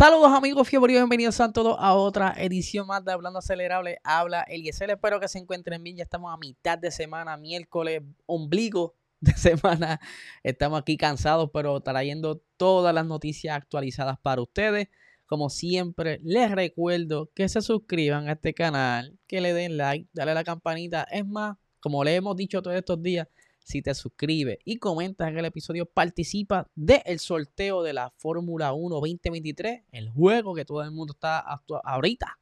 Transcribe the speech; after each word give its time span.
Saludos 0.00 0.32
amigos 0.32 0.66
fiebre 0.66 0.94
bienvenidos 0.94 1.38
a 1.40 1.52
todos 1.52 1.76
a 1.78 1.92
otra 1.92 2.34
edición 2.38 2.86
más 2.86 3.04
de 3.04 3.12
Hablando 3.12 3.40
Acelerable. 3.40 3.98
Habla 4.02 4.40
Eliezer, 4.48 4.88
espero 4.88 5.20
que 5.20 5.28
se 5.28 5.38
encuentren 5.38 5.82
bien. 5.82 5.98
Ya 5.98 6.04
estamos 6.04 6.32
a 6.32 6.38
mitad 6.38 6.78
de 6.78 6.90
semana, 6.90 7.36
miércoles, 7.36 8.00
ombligo 8.24 8.94
de 9.20 9.32
semana. 9.36 10.00
Estamos 10.42 10.80
aquí 10.80 10.96
cansados, 10.96 11.50
pero 11.52 11.78
trayendo 11.82 12.40
todas 12.56 12.94
las 12.94 13.04
noticias 13.04 13.54
actualizadas 13.54 14.18
para 14.18 14.40
ustedes. 14.40 14.88
Como 15.26 15.50
siempre, 15.50 16.18
les 16.22 16.50
recuerdo 16.50 17.30
que 17.34 17.46
se 17.50 17.60
suscriban 17.60 18.26
a 18.30 18.32
este 18.32 18.54
canal, 18.54 19.18
que 19.26 19.42
le 19.42 19.52
den 19.52 19.76
like, 19.76 20.08
dale 20.14 20.30
a 20.30 20.34
la 20.34 20.44
campanita. 20.44 21.02
Es 21.10 21.26
más, 21.26 21.58
como 21.78 22.04
le 22.04 22.14
hemos 22.14 22.34
dicho 22.36 22.62
todos 22.62 22.78
estos 22.78 23.02
días, 23.02 23.28
si 23.70 23.82
te 23.82 23.94
suscribes 23.94 24.58
y 24.64 24.78
comentas 24.78 25.28
en 25.28 25.38
el 25.38 25.44
episodio, 25.44 25.86
participa 25.86 26.66
del 26.74 27.20
sorteo 27.20 27.82
de 27.82 27.92
la 27.92 28.10
Fórmula 28.16 28.72
1 28.72 28.96
2023, 28.96 29.84
el 29.92 30.10
juego 30.10 30.54
que 30.54 30.64
todo 30.64 30.82
el 30.82 30.90
mundo 30.90 31.12
está 31.12 31.38
ahorita 31.84 32.38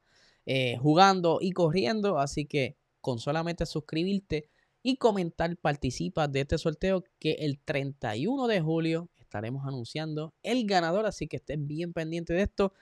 eh, 0.47 0.77
jugando 0.81 1.37
y 1.39 1.51
corriendo. 1.51 2.17
Así 2.17 2.45
que 2.45 2.77
con 2.99 3.19
solamente 3.19 3.67
suscribirte 3.67 4.49
y 4.81 4.97
comentar, 4.97 5.55
participa 5.57 6.27
de 6.27 6.41
este 6.41 6.57
sorteo 6.57 7.03
que 7.19 7.33
el 7.33 7.59
31 7.59 8.47
de 8.47 8.61
julio 8.61 9.09
estaremos 9.19 9.67
anunciando 9.67 10.33
el 10.41 10.65
ganador. 10.65 11.05
Así 11.05 11.27
que 11.27 11.37
estén 11.37 11.67
bien 11.67 11.93
pendientes 11.93 12.35
de 12.35 12.41
esto. 12.41 12.73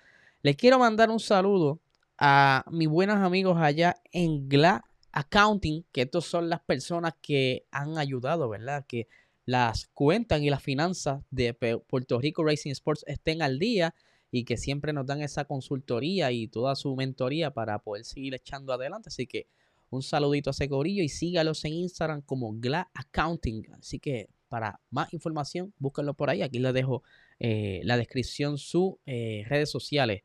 Les 0.41 0.55
quiero 0.55 0.79
mandar 0.79 1.09
un 1.09 1.19
saludo 1.19 1.81
a 2.17 2.63
mis 2.71 2.87
buenos 2.87 3.17
amigos 3.17 3.57
allá 3.59 3.97
en 4.13 4.47
GLA 4.47 4.86
accounting, 5.11 5.85
que 5.91 6.03
estos 6.03 6.25
son 6.25 6.49
las 6.49 6.61
personas 6.61 7.13
que 7.21 7.65
han 7.71 7.97
ayudado, 7.97 8.49
¿verdad? 8.49 8.85
Que 8.87 9.07
las 9.45 9.87
cuentas 9.93 10.41
y 10.41 10.49
las 10.49 10.61
finanzas 10.61 11.23
de 11.31 11.53
Puerto 11.53 12.19
Rico 12.19 12.43
Racing 12.43 12.71
Sports 12.71 13.03
estén 13.07 13.41
al 13.41 13.59
día 13.59 13.95
y 14.29 14.43
que 14.43 14.57
siempre 14.57 14.91
nos 14.93 15.05
dan 15.05 15.21
esa 15.21 15.45
consultoría 15.45 16.31
y 16.31 16.47
toda 16.47 16.75
su 16.75 16.95
mentoría 16.95 17.51
para 17.51 17.79
poder 17.79 18.03
seguir 18.03 18.33
echando 18.35 18.73
adelante. 18.73 19.07
Así 19.07 19.25
que 19.25 19.47
un 19.89 20.03
saludito 20.03 20.49
a 20.49 20.51
ese 20.51 20.67
corillo 20.67 21.01
y 21.01 21.09
sígalos 21.09 21.63
en 21.65 21.73
Instagram 21.73 22.21
como 22.21 22.51
GLA 22.53 22.89
Accounting. 22.93 23.67
Así 23.79 23.99
que 23.99 24.29
para 24.49 24.79
más 24.89 25.13
información, 25.13 25.73
búsquenlo 25.79 26.13
por 26.13 26.29
ahí. 26.29 26.41
Aquí 26.41 26.59
les 26.59 26.73
dejo 26.73 27.03
eh, 27.39 27.81
la 27.83 27.97
descripción, 27.97 28.57
sus 28.57 28.95
eh, 29.05 29.45
redes 29.47 29.69
sociales. 29.69 30.23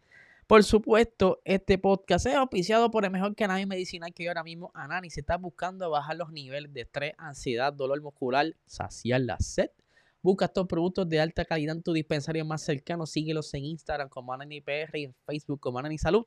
Por 0.53 0.65
supuesto, 0.65 1.41
este 1.47 1.79
podcast 1.79 2.27
es 2.27 2.35
auspiciado 2.35 2.91
por 2.91 3.07
el 3.07 3.11
mejor 3.11 3.35
canal 3.35 3.67
medicinal 3.67 4.13
que 4.13 4.25
yo 4.25 4.31
ahora 4.31 4.45
mismo, 4.45 4.71
Anani. 4.75 5.09
Si 5.09 5.21
estás 5.21 5.41
buscando 5.41 5.89
bajar 5.89 6.19
los 6.19 6.31
niveles 6.31 6.71
de 6.75 6.83
estrés, 6.83 7.15
ansiedad, 7.17 7.73
dolor 7.73 8.03
muscular, 8.03 8.55
saciar 8.67 9.23
la 9.23 9.39
sed, 9.39 9.71
busca 10.21 10.45
estos 10.45 10.67
productos 10.67 11.09
de 11.09 11.23
alta 11.23 11.47
calidad 11.47 11.75
en 11.75 11.83
tu 11.83 11.95
dispensario 11.95 12.45
más 12.45 12.61
cercano. 12.61 13.07
Síguelos 13.07 13.55
en 13.55 13.65
Instagram 13.65 14.11
como 14.11 14.35
AnaniPR 14.35 14.95
y 14.99 15.05
en 15.05 15.15
Facebook 15.25 15.59
como 15.59 15.79
Anani 15.79 15.97
Salud. 15.97 16.27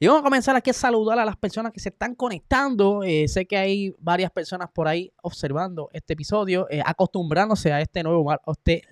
Y 0.00 0.08
vamos 0.08 0.22
a 0.22 0.24
comenzar 0.24 0.56
aquí 0.56 0.70
a 0.70 0.72
saludar 0.72 1.20
a 1.20 1.24
las 1.24 1.36
personas 1.36 1.72
que 1.72 1.78
se 1.78 1.90
están 1.90 2.16
conectando. 2.16 3.04
Eh, 3.04 3.28
sé 3.28 3.46
que 3.46 3.56
hay 3.56 3.94
varias 4.00 4.32
personas 4.32 4.68
por 4.74 4.88
ahí 4.88 5.12
observando 5.22 5.90
este 5.92 6.14
episodio, 6.14 6.66
eh, 6.70 6.82
acostumbrándose 6.84 7.72
a 7.72 7.80
este 7.80 8.02
nuevo, 8.02 8.32
a 8.32 8.40
este, 8.48 8.82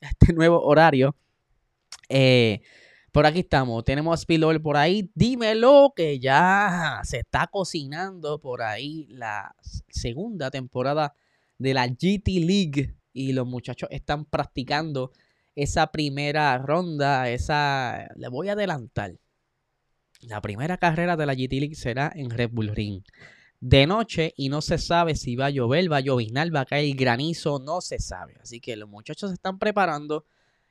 este 0.00 0.32
nuevo 0.32 0.62
horario. 0.62 1.16
Eh, 2.08 2.60
por 3.14 3.26
aquí 3.26 3.38
estamos. 3.38 3.84
Tenemos 3.84 4.12
a 4.12 4.20
Spillover 4.20 4.60
por 4.60 4.76
ahí. 4.76 5.08
Dímelo 5.14 5.92
que 5.94 6.18
ya 6.18 7.00
se 7.04 7.18
está 7.18 7.46
cocinando 7.46 8.40
por 8.40 8.60
ahí 8.60 9.06
la 9.08 9.54
segunda 9.88 10.50
temporada 10.50 11.14
de 11.56 11.74
la 11.74 11.86
GT 11.86 12.40
League. 12.40 12.96
Y 13.12 13.32
los 13.32 13.46
muchachos 13.46 13.88
están 13.92 14.24
practicando 14.24 15.12
esa 15.54 15.92
primera 15.92 16.58
ronda. 16.58 17.30
Esa. 17.30 18.08
Le 18.16 18.26
voy 18.26 18.48
a 18.48 18.54
adelantar. 18.54 19.14
La 20.22 20.40
primera 20.40 20.76
carrera 20.78 21.16
de 21.16 21.26
la 21.26 21.34
GT 21.34 21.52
League 21.60 21.76
será 21.76 22.10
en 22.16 22.30
Red 22.30 22.50
Bull 22.50 22.74
Ring. 22.74 23.04
De 23.60 23.86
noche 23.86 24.34
y 24.36 24.48
no 24.48 24.60
se 24.60 24.76
sabe 24.76 25.14
si 25.14 25.36
va 25.36 25.46
a 25.46 25.50
llover, 25.50 25.90
va 25.90 25.98
a 25.98 26.00
llovinar, 26.00 26.52
va 26.52 26.62
a 26.62 26.66
caer 26.66 26.96
granizo, 26.96 27.60
no 27.60 27.80
se 27.80 28.00
sabe. 28.00 28.34
Así 28.42 28.60
que 28.60 28.74
los 28.74 28.88
muchachos 28.88 29.30
se 29.30 29.34
están 29.34 29.60
preparando 29.60 30.24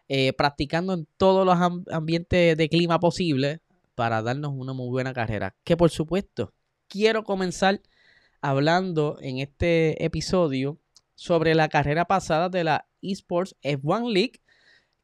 eh, 0.08 0.34
practicando 0.34 0.94
en 0.94 1.08
todos 1.18 1.46
los 1.46 1.58
ambientes 1.92 2.58
de 2.58 2.70
clima 2.70 3.00
posible 3.00 3.62
para 3.96 4.22
darnos 4.22 4.54
una 4.54 4.74
muy 4.74 4.90
buena 4.90 5.14
carrera. 5.14 5.56
Que 5.64 5.78
por 5.78 5.90
supuesto, 5.90 6.54
quiero 6.88 7.24
comenzar 7.24 7.82
hablando 8.42 9.18
en 9.22 9.40
este 9.40 10.04
episodio 10.04 10.80
sobre 11.16 11.56
la 11.56 11.70
carrera 11.70 12.06
pasada 12.06 12.50
de 12.50 12.64
la 12.64 12.88
Esports 13.02 13.56
F1 13.62 14.12
League 14.12 14.42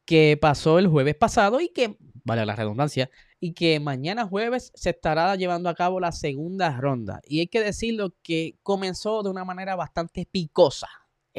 que 0.06 0.38
pasó 0.42 0.80
el 0.80 0.88
jueves 0.88 1.16
pasado 1.16 1.62
y 1.62 1.70
que, 1.70 1.96
vale 2.24 2.44
la 2.46 2.56
redundancia, 2.56 3.12
y 3.40 3.54
que 3.54 3.80
mañana 3.80 4.26
jueves 4.26 4.72
se 4.74 4.90
estará 4.90 5.36
llevando 5.36 5.70
a 5.70 5.76
cabo 5.76 6.00
la 6.00 6.12
segunda 6.12 6.76
ronda. 6.82 7.22
Y 7.28 7.42
hay 7.42 7.48
que 7.48 7.62
decirlo 7.62 8.16
que 8.24 8.58
comenzó 8.64 9.22
de 9.22 9.30
una 9.30 9.46
manera 9.46 9.76
bastante 9.76 10.26
picosa 10.26 10.90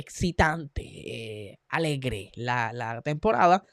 excitante, 0.00 0.83
eh, 0.83 1.61
alegre 1.69 2.33
la, 2.34 3.00
temporada. 3.05 3.65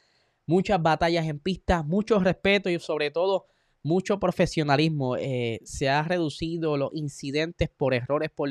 Muchas 0.46 0.82
batallas 0.82 1.26
en 1.26 1.40
pista, 1.40 1.84
mucho 1.84 2.20
respeto 2.20 2.70
y 2.70 2.80
sobre 2.80 3.12
todo 3.12 3.48
mucho 3.84 4.20
profesionalismo. 4.20 5.18
Eh, 5.18 5.60
se 5.64 5.90
ha 5.90 6.04
reducido 6.04 6.78
los 6.78 6.92
incidentes 6.94 7.70
por 7.70 7.94
errores, 7.94 8.30
por, 8.30 8.50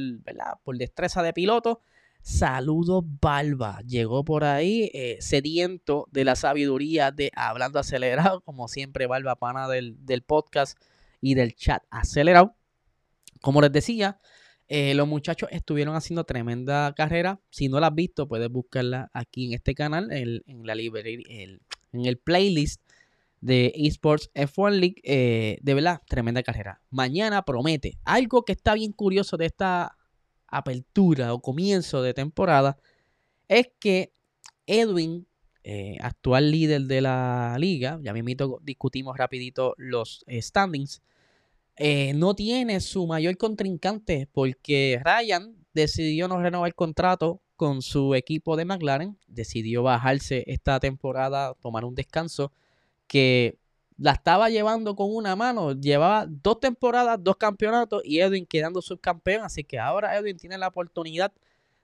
por 0.64 0.76
destreza 0.76 1.22
de 1.22 1.32
piloto. 1.32 1.80
Saludos 2.22 3.04
Balba, 3.20 3.82
llegó 3.86 4.24
por 4.24 4.42
ahí 4.42 4.90
eh, 4.92 5.16
sediento 5.20 6.08
de 6.10 6.24
la 6.24 6.34
sabiduría 6.34 7.12
de 7.12 7.30
Hablando 7.36 7.78
Acelerado, 7.78 8.40
como 8.40 8.66
siempre 8.66 9.06
Balba 9.06 9.36
pana 9.36 9.68
del, 9.68 10.04
del 10.04 10.22
podcast 10.22 10.76
y 11.20 11.34
del 11.34 11.54
chat 11.54 11.84
acelerado. 11.88 12.56
Como 13.42 13.60
les 13.60 13.70
decía, 13.70 14.18
eh, 14.68 14.94
los 14.94 15.06
muchachos 15.06 15.48
estuvieron 15.52 15.94
haciendo 15.94 16.24
tremenda 16.24 16.92
carrera. 16.94 17.40
Si 17.50 17.68
no 17.68 17.80
la 17.80 17.88
has 17.88 17.94
visto, 17.94 18.26
puedes 18.26 18.50
buscarla 18.50 19.10
aquí 19.12 19.46
en 19.46 19.52
este 19.54 19.74
canal, 19.74 20.10
en, 20.12 20.42
la 20.64 20.74
librería, 20.74 21.24
en 21.28 22.06
el 22.06 22.18
playlist 22.18 22.80
de 23.40 23.72
Esports 23.76 24.30
F1 24.34 24.72
League. 24.72 25.00
Eh, 25.04 25.58
de 25.62 25.74
verdad, 25.74 26.02
tremenda 26.08 26.42
carrera. 26.42 26.80
Mañana 26.90 27.42
promete. 27.42 27.98
Algo 28.04 28.44
que 28.44 28.52
está 28.52 28.74
bien 28.74 28.92
curioso 28.92 29.36
de 29.36 29.46
esta 29.46 29.96
apertura 30.48 31.32
o 31.32 31.40
comienzo 31.40 32.02
de 32.02 32.14
temporada 32.14 32.76
es 33.48 33.68
que 33.78 34.12
Edwin, 34.66 35.26
eh, 35.62 35.96
actual 36.00 36.50
líder 36.50 36.82
de 36.82 37.00
la 37.00 37.56
liga, 37.58 37.98
ya 38.02 38.12
mismo 38.12 38.58
discutimos 38.62 39.16
rapidito 39.16 39.74
los 39.76 40.24
standings, 40.28 41.02
eh, 41.76 42.12
no 42.14 42.34
tiene 42.34 42.80
su 42.80 43.06
mayor 43.06 43.36
contrincante 43.36 44.28
porque 44.32 45.00
Ryan 45.04 45.56
decidió 45.74 46.26
no 46.26 46.40
renovar 46.40 46.68
el 46.68 46.74
contrato 46.74 47.42
con 47.54 47.82
su 47.82 48.14
equipo 48.14 48.56
de 48.56 48.64
McLaren, 48.64 49.18
decidió 49.26 49.82
bajarse 49.82 50.44
esta 50.46 50.80
temporada, 50.80 51.54
tomar 51.60 51.84
un 51.84 51.94
descanso 51.94 52.52
que 53.06 53.58
la 53.98 54.12
estaba 54.12 54.50
llevando 54.50 54.94
con 54.94 55.14
una 55.14 55.36
mano, 55.36 55.72
llevaba 55.72 56.26
dos 56.28 56.60
temporadas, 56.60 57.18
dos 57.22 57.36
campeonatos 57.36 58.02
y 58.04 58.20
Edwin 58.20 58.46
quedando 58.46 58.82
subcampeón, 58.82 59.44
así 59.44 59.64
que 59.64 59.78
ahora 59.78 60.16
Edwin 60.16 60.36
tiene 60.36 60.58
la 60.58 60.68
oportunidad 60.68 61.32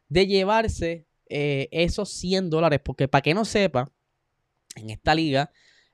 de 0.09 0.27
llevarse 0.27 1.07
eh, 1.29 1.69
esos 1.71 2.11
100 2.11 2.51
dólares, 2.51 2.81
porque 2.85 3.09
para 3.09 3.23
que 3.23 3.33
no 3.33 3.45
sepa, 3.45 3.91
en 4.77 4.91
esta 4.91 5.15
liga, 5.15 5.51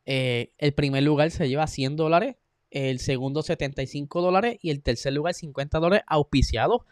eh, 0.07 0.53
el 0.59 0.73
primer 0.73 1.03
lugar 1.03 1.31
se 1.31 1.49
lleva 1.49 1.67
100 1.67 1.97
dólares 1.97 2.37
el 2.71 2.99
segundo 2.99 3.43
75 3.43 4.21
dólares 4.21 4.59
y 4.61 4.71
el 4.71 4.83
tercer 4.83 5.13
lugar 5.13 5.35
50 5.35 5.79
dólares 5.79 6.05
auspiciados, 6.07 6.83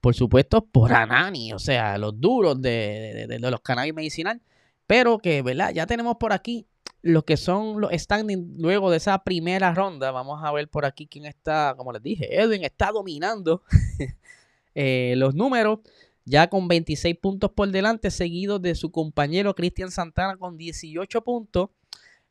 por 0.00 0.14
supuesto, 0.14 0.64
por 0.64 0.92
Anani, 0.92 1.52
o 1.52 1.58
sea, 1.58 1.98
los 1.98 2.20
duros 2.20 2.60
de, 2.60 3.26
los 3.40 3.60
cannabis 3.60 3.94
medicinal, 3.94 4.40
pero 4.86 5.18
que, 5.18 5.42
¿verdad? 5.42 5.72
Ya 5.74 5.86
tenemos 5.86 6.16
por 6.16 6.32
aquí 6.32 6.66
lo 7.02 7.24
que 7.24 7.36
son 7.36 7.80
los 7.80 7.90
standings 7.92 8.58
luego 8.58 8.90
de 8.90 8.98
esa 8.98 9.22
primera 9.24 9.72
ronda. 9.74 10.10
Vamos 10.10 10.42
a 10.42 10.52
ver 10.52 10.68
por 10.68 10.84
aquí 10.84 11.06
quién 11.06 11.24
está, 11.24 11.74
como 11.76 11.92
les 11.92 12.02
dije, 12.02 12.40
Edwin 12.40 12.64
está 12.64 12.90
dominando 12.92 13.62
eh, 14.74 15.14
los 15.16 15.34
números, 15.34 15.80
ya 16.24 16.48
con 16.48 16.68
26 16.68 17.16
puntos 17.18 17.50
por 17.52 17.70
delante, 17.70 18.10
seguido 18.10 18.58
de 18.58 18.74
su 18.74 18.90
compañero 18.90 19.54
Cristian 19.54 19.90
Santana 19.90 20.36
con 20.36 20.56
18 20.56 21.22
puntos. 21.22 21.70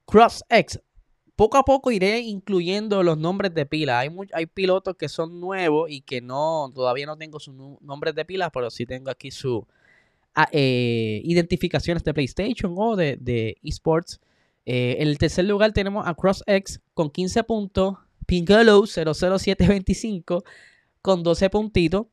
CrossX 0.06 0.80
poco 1.36 1.58
a 1.58 1.64
poco 1.64 1.92
iré 1.92 2.20
incluyendo 2.20 3.04
los 3.04 3.18
nombres 3.18 3.54
de 3.54 3.66
pila. 3.66 4.00
Hay, 4.00 4.10
hay 4.34 4.46
pilotos 4.46 4.96
que 4.96 5.10
son 5.10 5.40
nuevos 5.40 5.90
y 5.90 6.02
que 6.02 6.22
no 6.22 6.72
todavía 6.74 7.06
no 7.06 7.18
tengo 7.18 7.40
sus 7.40 7.56
nombres 7.82 8.16
de 8.16 8.26
pila, 8.26 8.50
pero 8.50 8.70
sí 8.70 8.86
tengo 8.86 9.10
aquí 9.10 9.32
sus 9.32 9.64
ah, 10.34 10.48
eh, 10.52 11.22
identificaciones 11.24 12.04
de 12.04 12.14
PlayStation 12.14 12.74
o 12.78 12.96
de, 12.96 13.58
esports. 13.64 14.20
Eh, 14.66 14.98
en 15.00 15.08
el 15.10 15.18
tercer 15.18 15.46
lugar 15.46 15.74
tenemos 15.74 16.08
a 16.08 16.16
CrossX 16.16 16.80
con 16.94 17.10
15 17.10 17.44
puntos, 17.44 17.98
Pinkolo 18.26 18.86
00725 18.88 20.44
con 21.02 21.24
12 21.24 21.50
puntitos. 21.50 22.08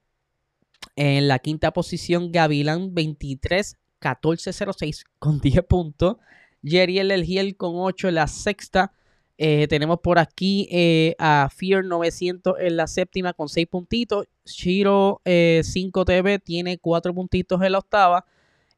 En 0.97 1.29
la 1.29 1.39
quinta 1.39 1.73
posición, 1.73 2.33
Gavilan 2.33 2.93
23 2.95 3.79
1406 4.03 5.05
con 5.19 5.41
10 5.41 5.65
puntos. 5.65 6.17
Jerry 6.65 6.99
El 6.99 7.25
Hiel 7.25 7.57
con 7.57 7.73
8 7.77 8.09
en 8.09 8.15
la 8.17 8.27
sexta. 8.27 8.93
Eh, 9.45 9.67
tenemos 9.67 9.99
por 9.99 10.21
aquí 10.21 10.69
eh, 10.71 11.17
a 11.19 11.49
Fear 11.53 11.85
900 11.85 12.55
en 12.61 12.77
la 12.77 12.87
séptima 12.87 13.33
con 13.33 13.49
6 13.49 13.67
puntitos. 13.67 14.29
Shiro 14.45 15.21
5TV 15.25 16.35
eh, 16.35 16.39
tiene 16.39 16.79
4 16.79 17.13
puntitos 17.13 17.61
en 17.61 17.73
la 17.73 17.79
octava. 17.79 18.25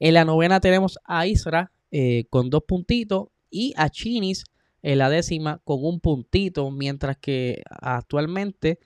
En 0.00 0.14
la 0.14 0.24
novena 0.24 0.60
tenemos 0.60 0.98
a 1.04 1.26
Isra 1.26 1.70
con 2.30 2.48
2 2.48 2.62
puntitos. 2.66 3.26
Y 3.50 3.74
a 3.76 3.90
Chinis 3.90 4.44
en 4.80 4.96
la 4.96 5.10
décima 5.10 5.60
con 5.64 5.84
un 5.84 6.00
puntito. 6.00 6.70
Mientras 6.70 7.18
que 7.18 7.62
actualmente 7.68 8.78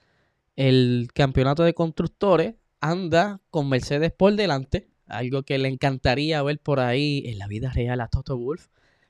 el 0.57 1.07
campeonato 1.13 1.63
de 1.63 1.73
constructores 1.73 2.55
anda 2.81 3.39
con 3.51 3.69
Mercedes 3.69 4.11
por 4.11 4.35
delante. 4.35 4.89
Algo 5.07 5.43
que 5.43 5.57
le 5.57 5.69
encantaría 5.69 6.43
ver 6.43 6.59
por 6.59 6.81
ahí 6.81 7.23
en 7.25 7.37
la 7.37 7.47
vida 7.47 7.71
real 7.71 8.01
a 8.01 8.09
Toto 8.09 8.37
Wolf 8.37 8.67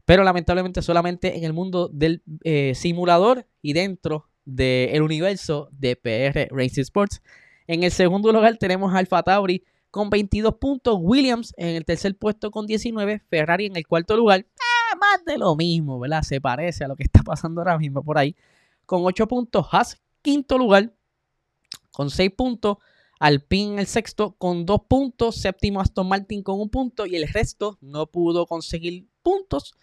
pero 0.09 0.23
lamentablemente 0.23 0.81
solamente 0.81 1.37
en 1.37 1.43
el 1.43 1.53
mundo 1.53 1.87
del 1.87 2.23
eh, 2.43 2.73
simulador 2.73 3.45
y 3.61 3.73
dentro 3.73 4.27
del 4.43 5.03
universo 5.03 5.69
de 5.71 5.95
PR 5.95 6.47
Racing 6.49 6.81
Sports. 6.81 7.21
En 7.67 7.83
el 7.83 7.91
segundo 7.91 8.33
lugar 8.33 8.57
tenemos 8.57 8.91
Alfa 8.95 9.21
Tauri 9.21 9.63
con 9.91 10.09
22 10.09 10.55
puntos, 10.55 10.97
Williams 10.99 11.53
en 11.57 11.75
el 11.75 11.85
tercer 11.85 12.17
puesto 12.17 12.49
con 12.49 12.65
19, 12.65 13.21
Ferrari 13.29 13.67
en 13.67 13.77
el 13.77 13.85
cuarto 13.85 14.17
lugar. 14.17 14.39
Eh, 14.39 14.95
más 14.99 15.23
de 15.25 15.37
lo 15.37 15.55
mismo, 15.55 15.99
¿verdad? 15.99 16.23
Se 16.23 16.41
parece 16.41 16.85
a 16.85 16.87
lo 16.87 16.95
que 16.95 17.03
está 17.03 17.21
pasando 17.21 17.61
ahora 17.61 17.77
mismo 17.77 18.03
por 18.03 18.17
ahí. 18.17 18.35
Con 18.87 19.05
8 19.05 19.27
puntos, 19.27 19.67
Haas 19.71 20.01
quinto 20.23 20.57
lugar 20.57 20.91
con 21.91 22.09
6 22.09 22.31
puntos. 22.35 22.77
Alpine 23.19 23.79
el 23.79 23.85
sexto 23.85 24.31
con 24.39 24.65
2 24.65 24.81
puntos, 24.87 25.35
séptimo 25.35 25.81
Aston 25.81 26.09
Martin 26.09 26.41
con 26.41 26.59
un 26.59 26.71
punto 26.71 27.05
y 27.05 27.15
el 27.15 27.27
resto 27.27 27.77
no 27.79 28.07
pudo 28.07 28.47
conseguir 28.47 29.05
puntos. 29.21 29.75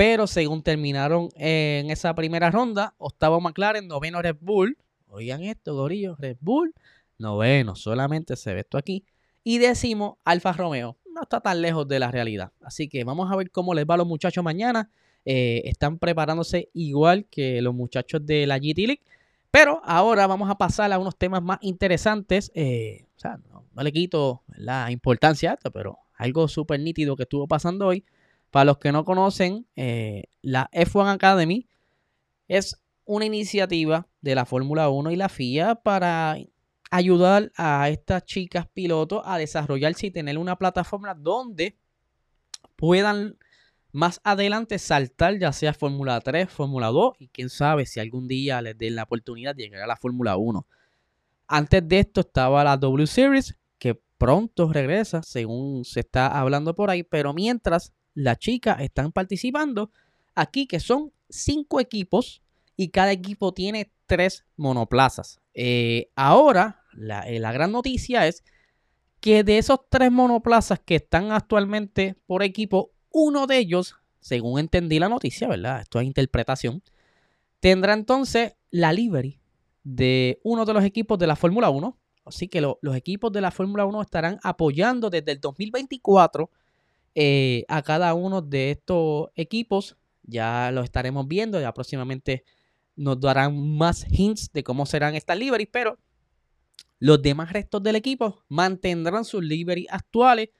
Pero 0.00 0.26
según 0.26 0.62
terminaron 0.62 1.28
en 1.36 1.90
esa 1.90 2.14
primera 2.14 2.50
ronda, 2.50 2.94
octavo 2.96 3.38
McLaren, 3.38 3.86
noveno 3.86 4.22
Red 4.22 4.38
Bull. 4.40 4.78
Oigan 5.08 5.42
esto, 5.42 5.74
gorillos, 5.74 6.18
Red 6.18 6.38
Bull, 6.40 6.72
noveno, 7.18 7.76
solamente 7.76 8.34
se 8.36 8.54
ve 8.54 8.60
esto 8.60 8.78
aquí. 8.78 9.04
Y 9.44 9.58
décimo, 9.58 10.16
Alfa 10.24 10.54
Romeo. 10.54 10.96
No 11.14 11.20
está 11.24 11.42
tan 11.42 11.60
lejos 11.60 11.86
de 11.86 11.98
la 11.98 12.10
realidad. 12.10 12.50
Así 12.62 12.88
que 12.88 13.04
vamos 13.04 13.30
a 13.30 13.36
ver 13.36 13.50
cómo 13.50 13.74
les 13.74 13.84
va 13.84 13.92
a 13.92 13.96
los 13.98 14.06
muchachos 14.06 14.42
mañana. 14.42 14.88
Eh, 15.26 15.64
están 15.66 15.98
preparándose 15.98 16.70
igual 16.72 17.26
que 17.30 17.60
los 17.60 17.74
muchachos 17.74 18.24
de 18.24 18.46
la 18.46 18.56
GT 18.56 18.78
League. 18.86 19.02
Pero 19.50 19.82
ahora 19.84 20.26
vamos 20.26 20.48
a 20.48 20.56
pasar 20.56 20.90
a 20.94 20.98
unos 20.98 21.18
temas 21.18 21.42
más 21.42 21.58
interesantes. 21.60 22.50
Eh, 22.54 23.04
o 23.18 23.20
sea, 23.20 23.38
no, 23.52 23.82
le 23.82 23.92
quito 23.92 24.44
la 24.56 24.90
importancia 24.90 25.58
pero 25.74 25.98
algo 26.14 26.48
súper 26.48 26.80
nítido 26.80 27.16
que 27.16 27.24
estuvo 27.24 27.46
pasando 27.46 27.88
hoy. 27.88 28.02
Para 28.50 28.64
los 28.64 28.78
que 28.78 28.92
no 28.92 29.04
conocen, 29.04 29.66
eh, 29.76 30.24
la 30.42 30.68
F1 30.72 31.12
Academy 31.12 31.68
es 32.48 32.82
una 33.04 33.24
iniciativa 33.24 34.08
de 34.20 34.34
la 34.34 34.44
Fórmula 34.44 34.88
1 34.88 35.10
y 35.12 35.16
la 35.16 35.28
FIA 35.28 35.76
para 35.76 36.36
ayudar 36.90 37.52
a 37.56 37.88
estas 37.88 38.24
chicas 38.24 38.66
pilotos 38.72 39.22
a 39.24 39.38
desarrollarse 39.38 40.08
y 40.08 40.10
tener 40.10 40.36
una 40.38 40.56
plataforma 40.56 41.14
donde 41.14 41.76
puedan 42.74 43.36
más 43.92 44.20
adelante 44.24 44.78
saltar 44.78 45.38
ya 45.38 45.52
sea 45.52 45.72
Fórmula 45.74 46.20
3, 46.20 46.50
Fórmula 46.50 46.88
2 46.88 47.14
y 47.18 47.28
quién 47.28 47.48
sabe 47.48 47.86
si 47.86 48.00
algún 48.00 48.28
día 48.28 48.60
les 48.62 48.76
den 48.76 48.96
la 48.96 49.04
oportunidad 49.04 49.54
de 49.54 49.64
llegar 49.64 49.82
a 49.82 49.86
la 49.86 49.96
Fórmula 49.96 50.36
1. 50.36 50.66
Antes 51.46 51.88
de 51.88 51.98
esto 52.00 52.20
estaba 52.20 52.64
la 52.64 52.76
W 52.76 53.06
Series 53.06 53.56
que 53.78 54.00
pronto 54.18 54.72
regresa 54.72 55.22
según 55.22 55.84
se 55.84 56.00
está 56.00 56.26
hablando 56.26 56.74
por 56.74 56.90
ahí, 56.90 57.02
pero 57.02 57.32
mientras 57.32 57.92
las 58.14 58.38
chicas 58.38 58.80
están 58.80 59.12
participando 59.12 59.90
aquí, 60.34 60.66
que 60.66 60.80
son 60.80 61.12
cinco 61.28 61.80
equipos 61.80 62.42
y 62.76 62.88
cada 62.88 63.12
equipo 63.12 63.52
tiene 63.52 63.92
tres 64.06 64.44
monoplazas. 64.56 65.40
Eh, 65.54 66.10
ahora, 66.16 66.82
eh, 67.26 67.38
la, 67.38 67.52
gran 67.52 67.72
noticia 67.72 68.26
es 68.26 68.44
que 69.20 69.44
de 69.44 69.58
esos 69.58 69.80
tres 69.88 70.10
monoplazas 70.10 70.80
que 70.80 70.96
están 70.96 71.32
actualmente 71.32 72.16
por 72.26 72.42
equipo, 72.42 72.92
uno 73.10 73.46
de 73.46 73.58
ellos, 73.58 73.96
según 74.20 74.58
entendí 74.58 74.98
la 74.98 75.08
noticia, 75.08 75.48
¿verdad? 75.48 75.82
Esto 75.82 76.00
es 76.00 76.06
interpretación, 76.06 76.82
tendrá 77.60 77.92
entonces 77.92 78.54
la 78.70 78.92
livery 78.92 79.40
de 79.84 80.40
uno 80.42 80.64
de 80.64 80.74
los 80.74 80.84
equipos 80.84 81.18
de 81.18 81.26
la 81.26 81.36
Fórmula 81.36 81.70
1. 81.70 81.96
Así 82.24 82.48
que 82.48 82.60
los 82.60 82.96
equipos 82.96 83.32
de 83.32 83.40
la 83.40 83.50
Fórmula 83.50 83.84
1 83.86 84.02
estarán 84.02 84.38
apoyando 84.42 85.10
desde 85.10 85.32
el 85.32 85.40
2024 85.40 86.50
eh, 87.14 87.64
a 87.68 87.82
cada 87.82 88.14
uno 88.14 88.42
de 88.42 88.72
estos 88.72 89.28
equipos. 89.34 89.96
Ya 90.22 90.70
lo 90.72 90.82
estaremos 90.82 91.26
viendo, 91.26 91.60
ya 91.60 91.74
próximamente 91.74 92.44
nos 92.94 93.20
darán 93.20 93.76
más 93.76 94.06
hints 94.10 94.52
de 94.52 94.62
cómo 94.62 94.86
serán 94.86 95.14
estas 95.14 95.38
liveries, 95.38 95.68
pero 95.72 95.98
los 96.98 97.20
demás 97.22 97.52
restos 97.52 97.82
del 97.82 97.96
equipo 97.96 98.44
mantendrán 98.48 99.24
sus 99.24 99.42
liveries 99.42 99.88
actuales 99.90 100.50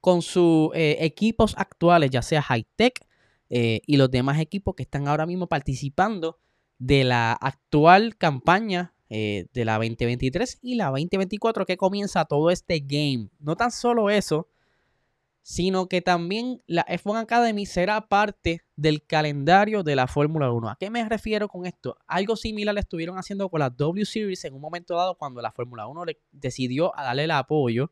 con 0.00 0.22
sus 0.22 0.70
eh, 0.74 0.96
equipos 1.00 1.54
actuales, 1.58 2.10
ya 2.10 2.22
sea 2.22 2.42
High 2.42 2.66
Tech 2.74 3.06
eh, 3.50 3.82
y 3.86 3.96
los 3.96 4.10
demás 4.10 4.40
equipos 4.40 4.74
que 4.74 4.82
están 4.82 5.06
ahora 5.06 5.26
mismo 5.26 5.46
participando 5.46 6.38
de 6.78 7.04
la 7.04 7.32
actual 7.32 8.16
campaña 8.16 8.94
de 9.10 9.64
la 9.64 9.74
2023 9.74 10.60
y 10.62 10.76
la 10.76 10.86
2024 10.86 11.66
que 11.66 11.76
comienza 11.76 12.24
todo 12.26 12.48
este 12.48 12.78
game. 12.78 13.28
No 13.40 13.56
tan 13.56 13.72
solo 13.72 14.08
eso, 14.08 14.46
sino 15.42 15.88
que 15.88 16.02
también 16.02 16.62
la 16.66 16.84
F1 16.86 17.20
Academy 17.20 17.66
será 17.66 18.08
parte 18.08 18.62
del 18.76 19.04
calendario 19.04 19.82
de 19.82 19.96
la 19.96 20.06
Fórmula 20.06 20.52
1. 20.52 20.70
¿A 20.70 20.76
qué 20.76 20.90
me 20.90 21.06
refiero 21.08 21.48
con 21.48 21.66
esto? 21.66 21.96
Algo 22.06 22.36
similar 22.36 22.74
le 22.74 22.80
estuvieron 22.80 23.18
haciendo 23.18 23.48
con 23.48 23.60
la 23.60 23.70
W 23.70 24.04
Series 24.04 24.44
en 24.44 24.54
un 24.54 24.60
momento 24.60 24.94
dado 24.94 25.16
cuando 25.16 25.40
la 25.40 25.52
Fórmula 25.52 25.86
1 25.86 26.04
le 26.04 26.18
decidió 26.32 26.96
a 26.98 27.04
darle 27.04 27.24
el 27.24 27.30
apoyo. 27.30 27.90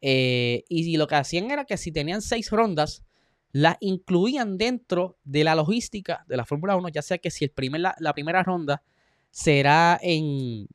Eh, 0.00 0.64
y 0.68 0.96
lo 0.96 1.08
que 1.08 1.16
hacían 1.16 1.50
era 1.50 1.64
que 1.64 1.76
si 1.76 1.90
tenían 1.90 2.22
seis 2.22 2.50
rondas, 2.50 3.02
las 3.50 3.76
incluían 3.80 4.56
dentro 4.56 5.18
de 5.24 5.42
la 5.42 5.54
logística 5.54 6.24
de 6.28 6.36
la 6.36 6.44
Fórmula 6.44 6.76
1, 6.76 6.90
ya 6.90 7.02
sea 7.02 7.18
que 7.18 7.30
si 7.30 7.44
el 7.44 7.50
primer, 7.50 7.80
la 7.80 8.12
primera 8.14 8.42
ronda 8.42 8.82
será 9.30 9.98
en, 10.00 10.68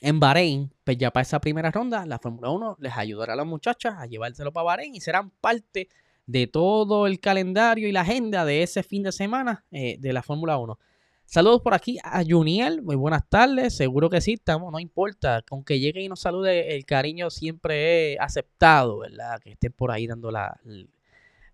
en 0.00 0.20
Bahrein, 0.20 0.72
pues 0.84 0.98
ya 0.98 1.10
para 1.10 1.22
esa 1.22 1.40
primera 1.40 1.70
ronda, 1.70 2.06
la 2.06 2.18
Fórmula 2.18 2.50
1 2.50 2.76
les 2.80 2.96
ayudará 2.96 3.34
a 3.34 3.36
las 3.36 3.46
muchachas 3.46 3.94
a 3.98 4.06
llevárselo 4.06 4.52
para 4.52 4.64
Bahrein 4.64 4.94
y 4.94 5.00
serán 5.00 5.30
parte 5.30 5.88
de 6.26 6.46
todo 6.46 7.06
el 7.06 7.20
calendario 7.20 7.88
y 7.88 7.92
la 7.92 8.02
agenda 8.02 8.44
de 8.44 8.62
ese 8.62 8.82
fin 8.82 9.02
de 9.02 9.12
semana 9.12 9.64
eh, 9.70 9.96
de 9.98 10.12
la 10.12 10.22
Fórmula 10.22 10.56
1. 10.58 10.78
Saludos 11.26 11.62
por 11.62 11.74
aquí 11.74 11.98
a 12.04 12.22
Juniel, 12.22 12.82
muy 12.82 12.96
buenas 12.96 13.28
tardes, 13.28 13.76
seguro 13.76 14.10
que 14.10 14.20
sí, 14.20 14.34
estamos, 14.34 14.70
no 14.70 14.78
importa, 14.78 15.42
con 15.42 15.64
que 15.64 15.80
llegue 15.80 16.02
y 16.02 16.08
nos 16.08 16.20
salude, 16.20 16.76
el 16.76 16.84
cariño 16.84 17.30
siempre 17.30 18.12
es 18.12 18.20
aceptado, 18.20 18.98
¿verdad? 18.98 19.40
Que 19.40 19.52
estén 19.52 19.72
por 19.72 19.90
ahí 19.90 20.06
dando 20.06 20.30
la, 20.30 20.60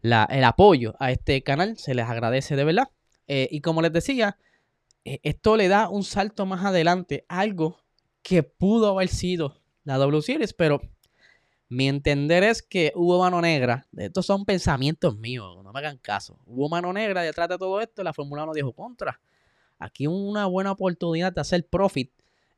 el 0.03 0.45
apoyo 0.45 0.95
a 0.99 1.13
este 1.13 1.43
canal, 1.43 1.79
se 1.79 1.95
les 1.95 2.07
agradece 2.07 2.57
de 2.57 2.65
verdad. 2.65 2.89
Eh, 3.29 3.49
y 3.51 3.61
como 3.61 3.81
les 3.81 3.93
decía, 3.93 4.37
eh, 5.05 5.21
esto 5.23 5.57
le 5.57 5.69
da 5.69 5.89
un 5.89 6.03
salto 6.03 6.47
más 6.47 6.65
adelante, 6.65 7.25
algo 7.29 7.80
que 8.23 8.43
pudo 8.43 8.89
haber 8.91 9.09
sido 9.09 9.61
la 9.85 9.97
W 9.97 10.23
Series, 10.23 10.53
pero 10.53 10.81
mi 11.69 11.89
entender 11.89 12.43
es 12.43 12.63
que 12.63 12.93
hubo 12.97 13.21
mano 13.21 13.41
negra. 13.41 13.87
Estos 13.97 14.27
son 14.27 14.45
pensamientos 14.45 15.17
míos, 15.17 15.63
no 15.63 15.73
me 15.73 15.79
hagan 15.79 15.99
caso. 15.99 16.39
Hubo 16.47 16.69
mano 16.69 16.93
negra 16.93 17.23
detrás 17.23 17.49
de 17.49 17.59
todo 17.59 17.81
esto. 17.81 18.03
La 18.03 18.13
Fórmula 18.13 18.43
1 18.43 18.53
dijo 18.55 18.73
contra. 18.73 19.21
Aquí 19.79 20.07
una 20.07 20.47
buena 20.47 20.73
oportunidad 20.73 21.33
de 21.33 21.41
hacer 21.41 21.67
profit 21.69 22.13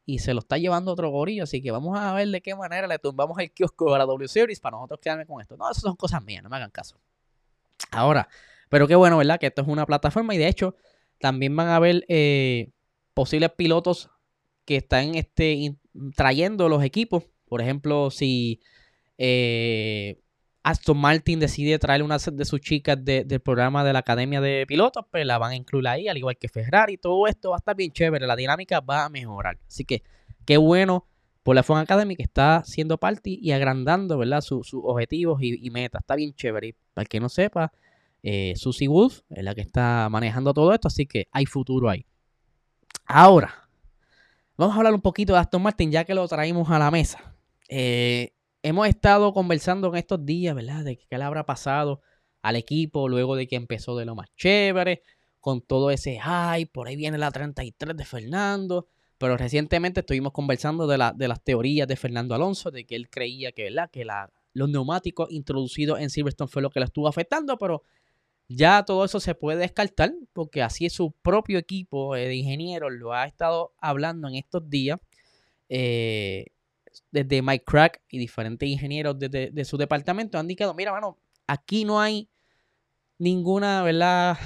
y 0.06 0.18
se 0.18 0.34
lo 0.34 0.40
está 0.40 0.56
llevando 0.58 0.92
otro 0.92 1.10
gorillo. 1.10 1.44
Así 1.44 1.62
que 1.62 1.70
vamos 1.70 1.98
a 1.98 2.12
ver 2.14 2.28
de 2.28 2.40
qué 2.40 2.54
manera 2.54 2.86
le 2.86 2.98
tumbamos 2.98 3.38
el 3.38 3.52
kiosco 3.52 3.94
a 3.94 3.98
la 3.98 4.06
W 4.06 4.28
Series 4.28 4.60
para 4.60 4.76
nosotros 4.76 5.00
quedarme 5.00 5.26
con 5.26 5.40
esto. 5.40 5.56
No, 5.56 5.70
eso 5.70 5.80
son 5.82 5.94
cosas 5.94 6.24
mías, 6.24 6.42
no 6.42 6.48
me 6.48 6.56
hagan 6.56 6.70
caso. 6.70 6.96
Ahora, 7.90 8.28
pero 8.70 8.88
qué 8.88 8.94
bueno, 8.94 9.18
¿verdad? 9.18 9.38
Que 9.38 9.48
esto 9.48 9.60
es 9.60 9.68
una 9.68 9.84
plataforma 9.84 10.34
y 10.34 10.38
de 10.38 10.48
hecho 10.48 10.74
también 11.20 11.54
van 11.54 11.68
a 11.68 11.76
haber 11.76 12.04
eh, 12.08 12.70
posibles 13.12 13.50
pilotos 13.52 14.08
que 14.64 14.76
están 14.76 15.14
este, 15.14 15.76
trayendo 16.14 16.68
los 16.68 16.82
equipos. 16.84 17.24
Por 17.46 17.60
ejemplo, 17.60 18.10
si 18.10 18.60
eh, 19.18 20.20
Aston 20.62 20.96
Martin 20.96 21.40
decide 21.40 21.78
traer 21.78 22.02
una 22.02 22.18
de 22.18 22.44
sus 22.44 22.60
chicas 22.60 22.96
del 23.04 23.40
programa 23.40 23.84
de 23.84 23.92
la 23.92 23.98
Academia 23.98 24.40
de 24.40 24.64
Pilotos, 24.66 25.04
pues 25.10 25.26
la 25.26 25.38
van 25.38 25.52
a 25.52 25.56
incluir 25.56 25.88
ahí, 25.88 26.08
al 26.08 26.16
igual 26.16 26.36
que 26.36 26.48
Ferrari. 26.48 26.96
Todo 26.96 27.26
esto 27.26 27.50
va 27.50 27.56
a 27.56 27.58
estar 27.58 27.76
bien 27.76 27.90
chévere, 27.90 28.26
la 28.26 28.36
dinámica 28.36 28.80
va 28.80 29.04
a 29.04 29.08
mejorar. 29.08 29.58
Así 29.66 29.84
que 29.84 30.02
qué 30.46 30.56
bueno 30.56 31.06
por 31.42 31.56
la 31.56 31.64
F1 31.64 31.82
Academy 31.82 32.14
que 32.14 32.22
está 32.22 32.62
siendo 32.64 32.98
parte 32.98 33.30
y 33.30 33.50
agrandando 33.50 34.18
¿verdad? 34.18 34.40
sus 34.40 34.72
objetivos 34.74 35.42
y, 35.42 35.70
metas. 35.70 36.02
Está 36.02 36.14
bien 36.14 36.32
chévere. 36.34 36.76
Para 36.94 37.02
el 37.02 37.08
que 37.08 37.20
no 37.20 37.28
sepa, 37.28 37.72
eh, 38.22 38.54
Susie 38.56 38.86
Wolf 38.86 39.22
es 39.30 39.42
la 39.42 39.54
que 39.54 39.62
está 39.62 40.08
manejando 40.10 40.54
todo 40.54 40.72
esto, 40.72 40.88
así 40.88 41.06
que 41.06 41.26
hay 41.32 41.46
futuro 41.46 41.90
ahí. 41.90 42.06
Ahora, 43.04 43.68
vamos 44.62 44.76
a 44.76 44.78
hablar 44.78 44.94
un 44.94 45.00
poquito 45.00 45.32
de 45.32 45.40
Aston 45.40 45.60
Martin 45.60 45.90
ya 45.90 46.04
que 46.04 46.14
lo 46.14 46.26
traímos 46.28 46.70
a 46.70 46.78
la 46.78 46.90
mesa. 46.90 47.34
Eh, 47.68 48.32
hemos 48.62 48.86
estado 48.86 49.32
conversando 49.32 49.88
en 49.88 49.96
estos 49.96 50.24
días, 50.24 50.54
¿verdad? 50.54 50.84
De 50.84 50.96
qué 50.96 51.18
le 51.18 51.24
habrá 51.24 51.44
pasado 51.44 52.00
al 52.42 52.54
equipo 52.54 53.08
luego 53.08 53.34
de 53.34 53.48
que 53.48 53.56
empezó 53.56 53.96
de 53.96 54.04
lo 54.04 54.14
más 54.14 54.28
chévere, 54.36 55.02
con 55.40 55.62
todo 55.62 55.90
ese 55.90 56.20
hype, 56.20 56.70
por 56.72 56.86
ahí 56.86 56.94
viene 56.94 57.18
la 57.18 57.32
33 57.32 57.96
de 57.96 58.04
Fernando, 58.04 58.86
pero 59.18 59.36
recientemente 59.36 60.00
estuvimos 60.00 60.32
conversando 60.32 60.86
de, 60.86 60.96
la, 60.96 61.12
las 61.18 61.42
teorías 61.42 61.88
de 61.88 61.96
Fernando 61.96 62.36
Alonso, 62.36 62.70
de 62.70 62.84
que 62.86 62.94
él 62.94 63.10
creía 63.10 63.50
que, 63.50 63.64
¿verdad? 63.64 63.90
que 63.90 64.04
la, 64.04 64.30
los 64.52 64.68
neumáticos 64.68 65.28
introducidos 65.32 65.98
en 65.98 66.10
Silverstone 66.10 66.48
fue 66.48 66.62
lo 66.62 66.70
que 66.70 66.78
lo 66.78 66.86
estuvo 66.86 67.08
afectando, 67.08 67.58
pero 67.58 67.82
ya 68.56 68.84
todo 68.84 69.04
eso 69.04 69.20
se 69.20 69.34
puede 69.34 69.58
descartar, 69.58 70.12
porque 70.32 70.62
así 70.62 70.86
es 70.86 70.92
su 70.92 71.12
propio 71.12 71.58
equipo 71.58 72.14
de 72.14 72.34
ingenieros, 72.34 72.92
lo 72.92 73.12
ha 73.12 73.26
estado 73.26 73.74
hablando 73.78 74.28
en 74.28 74.36
estos 74.36 74.68
días. 74.68 74.98
Eh, 75.68 76.46
desde 77.10 77.40
Mike 77.40 77.64
Crack 77.64 78.02
y 78.10 78.18
diferentes 78.18 78.68
ingenieros 78.68 79.18
de, 79.18 79.64
su 79.64 79.76
departamento 79.78 80.38
han 80.38 80.44
indicado, 80.44 80.74
mira, 80.74 80.92
mano, 80.92 81.18
aquí 81.46 81.84
no 81.84 82.00
hay 82.00 82.28
ninguna, 83.18 83.82
¿verdad? 83.82 84.38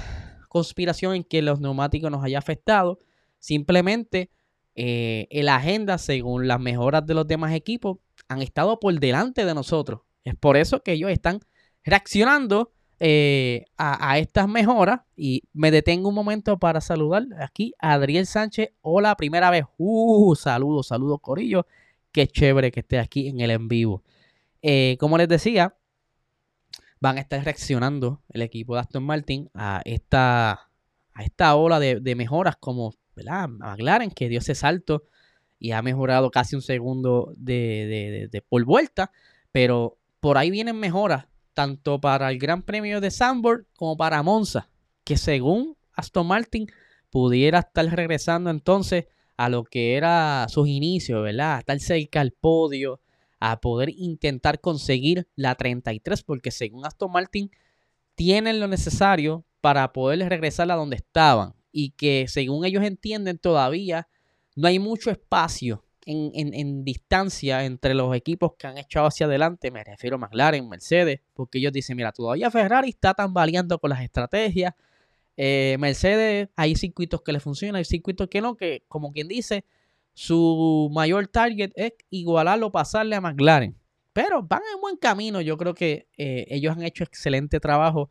conspiración 0.47 1.13
en 1.15 1.23
que 1.23 1.41
los 1.41 1.59
neumáticos 1.59 2.09
nos 2.09 2.23
haya 2.23 2.39
afectado. 2.39 2.99
Simplemente 3.39 4.31
eh, 4.75 5.27
la 5.31 5.55
agenda, 5.57 5.97
según 5.97 6.47
las 6.47 6.59
mejoras 6.59 7.05
de 7.05 7.13
los 7.13 7.27
demás 7.27 7.53
equipos, 7.53 7.97
han 8.27 8.41
estado 8.41 8.79
por 8.79 8.99
delante 8.99 9.45
de 9.45 9.53
nosotros. 9.53 10.01
Es 10.23 10.35
por 10.35 10.57
eso 10.57 10.81
que 10.81 10.93
ellos 10.93 11.11
están 11.11 11.39
reaccionando 11.83 12.73
eh, 12.99 13.65
a, 13.77 14.17
estas 14.17 14.47
mejoras. 14.47 15.01
Y 15.15 15.43
me 15.53 15.71
detengo 15.71 16.09
un 16.09 16.15
momento 16.15 16.57
para 16.57 16.81
saludar 16.81 17.25
aquí 17.39 17.73
a 17.79 17.93
Adriel 17.93 18.25
Sánchez. 18.25 18.69
Hola, 18.81 19.15
primera 19.15 19.49
vez. 19.49 19.65
Uh, 19.77 20.35
saludos, 20.35 20.87
saludos, 20.87 21.19
Corillo. 21.21 21.67
Qué 22.11 22.27
chévere 22.27 22.71
que 22.71 22.81
esté 22.81 22.99
aquí 22.99 23.27
en 23.27 23.39
el 23.41 23.51
en 23.51 23.67
vivo. 23.67 24.03
Eh, 24.61 24.97
como 24.99 25.17
les 25.17 25.27
decía, 25.27 25.75
van 26.99 27.17
a 27.17 27.21
estar 27.21 27.43
reaccionando 27.43 28.23
el 28.29 28.41
equipo 28.41 28.73
de 28.73 28.81
Aston 28.81 29.03
Martin 29.03 29.49
a 29.53 29.81
esta, 29.85 30.51
a 31.13 31.23
esta 31.23 31.55
ola 31.55 31.79
de, 31.79 32.15
mejoras 32.15 32.55
como 32.57 32.93
¿verdad? 33.15 33.47
McLaren, 33.49 34.11
que 34.11 34.29
dio 34.29 34.39
ese 34.39 34.55
salto 34.55 35.03
y 35.59 35.71
ha 35.71 35.81
mejorado 35.81 36.29
casi 36.31 36.55
un 36.55 36.61
segundo 36.61 37.33
de, 37.35 38.27
de, 38.31 38.41
por 38.41 38.63
vuelta. 38.65 39.11
Pero 39.51 39.97
por 40.19 40.37
ahí 40.37 40.49
vienen 40.49 40.79
mejoras 40.79 41.27
tanto 41.57 41.99
para 41.99 42.29
el 42.29 42.37
Gran 42.37 42.61
Premio 42.61 43.01
de 43.01 43.09
Sandburg 43.09 43.65
como 43.75 43.97
para 43.97 44.21
Monza, 44.21 44.69
que 45.03 45.17
según 45.17 45.75
Aston 45.93 46.27
Martin 46.27 46.67
pudiera 47.09 47.57
estar 47.61 47.83
regresando 47.87 48.51
entonces 48.51 49.05
a 49.37 49.49
lo 49.49 49.63
que 49.63 49.95
era 49.95 50.45
sus 50.49 50.67
inicios, 50.67 51.23
¿verdad? 51.23 51.55
A 51.55 51.59
estar 51.61 51.79
cerca 51.79 52.21
al 52.21 52.31
podio, 52.31 53.01
a 53.39 53.59
poder 53.59 53.89
intentar 53.89 54.61
conseguir 54.61 55.27
la 55.35 55.55
33, 55.55 56.21
porque 56.21 56.51
según 56.51 56.85
Aston 56.85 57.11
Martin 57.11 57.49
tienen 58.13 58.59
lo 58.59 58.67
necesario 58.67 59.43
para 59.59 59.91
poder 59.93 60.29
regresar 60.29 60.69
a 60.69 60.75
donde 60.75 60.97
estaban 60.97 61.55
y 61.71 61.89
que 61.89 62.27
según 62.27 62.65
ellos 62.65 62.83
entienden 62.83 63.39
todavía 63.39 64.07
no 64.55 64.67
hay 64.67 64.77
mucho 64.77 65.09
espacio 65.09 65.83
en, 66.07 66.53
en, 66.53 66.83
distancia 66.83 67.65
entre 67.65 67.93
los 67.93 68.15
equipos 68.15 68.53
que 68.57 68.67
han 68.67 68.77
echado 68.77 69.07
hacia 69.07 69.25
adelante, 69.25 69.71
me 69.71 69.83
refiero 69.83 70.15
a 70.15 70.19
McLaren, 70.19 70.67
Mercedes, 70.67 71.19
porque 71.33 71.59
ellos 71.59 71.73
dicen, 71.73 71.97
mira, 71.97 72.11
todavía 72.11 72.49
Ferrari 72.49 72.89
está 72.89 73.13
tambaleando 73.13 73.77
con 73.77 73.89
las 73.89 74.01
estrategias, 74.01 74.73
eh, 75.35 75.75
Mercedes, 75.79 76.49
hay 76.55 76.75
circuitos 76.75 77.21
que 77.21 77.31
le 77.31 77.39
funcionan, 77.39 77.75
hay 77.75 77.85
circuitos 77.85 78.27
que 78.27 78.41
no, 78.41 78.55
que 78.55 78.83
como 78.87 79.11
quien 79.11 79.27
dice, 79.27 79.65
su 80.13 80.89
mayor 80.91 81.27
target 81.27 81.71
es 81.75 81.93
igualarlo, 82.09 82.71
pasarle 82.71 83.15
a 83.15 83.21
McLaren. 83.21 83.77
Pero 84.13 84.41
van 84.41 84.63
en 84.73 84.81
buen 84.81 84.97
camino. 84.97 85.41
Yo 85.41 85.57
creo 85.57 85.75
que 85.75 86.07
eh, 86.17 86.47
ellos 86.49 86.75
han 86.75 86.81
hecho 86.81 87.03
excelente 87.03 87.59
trabajo 87.59 88.09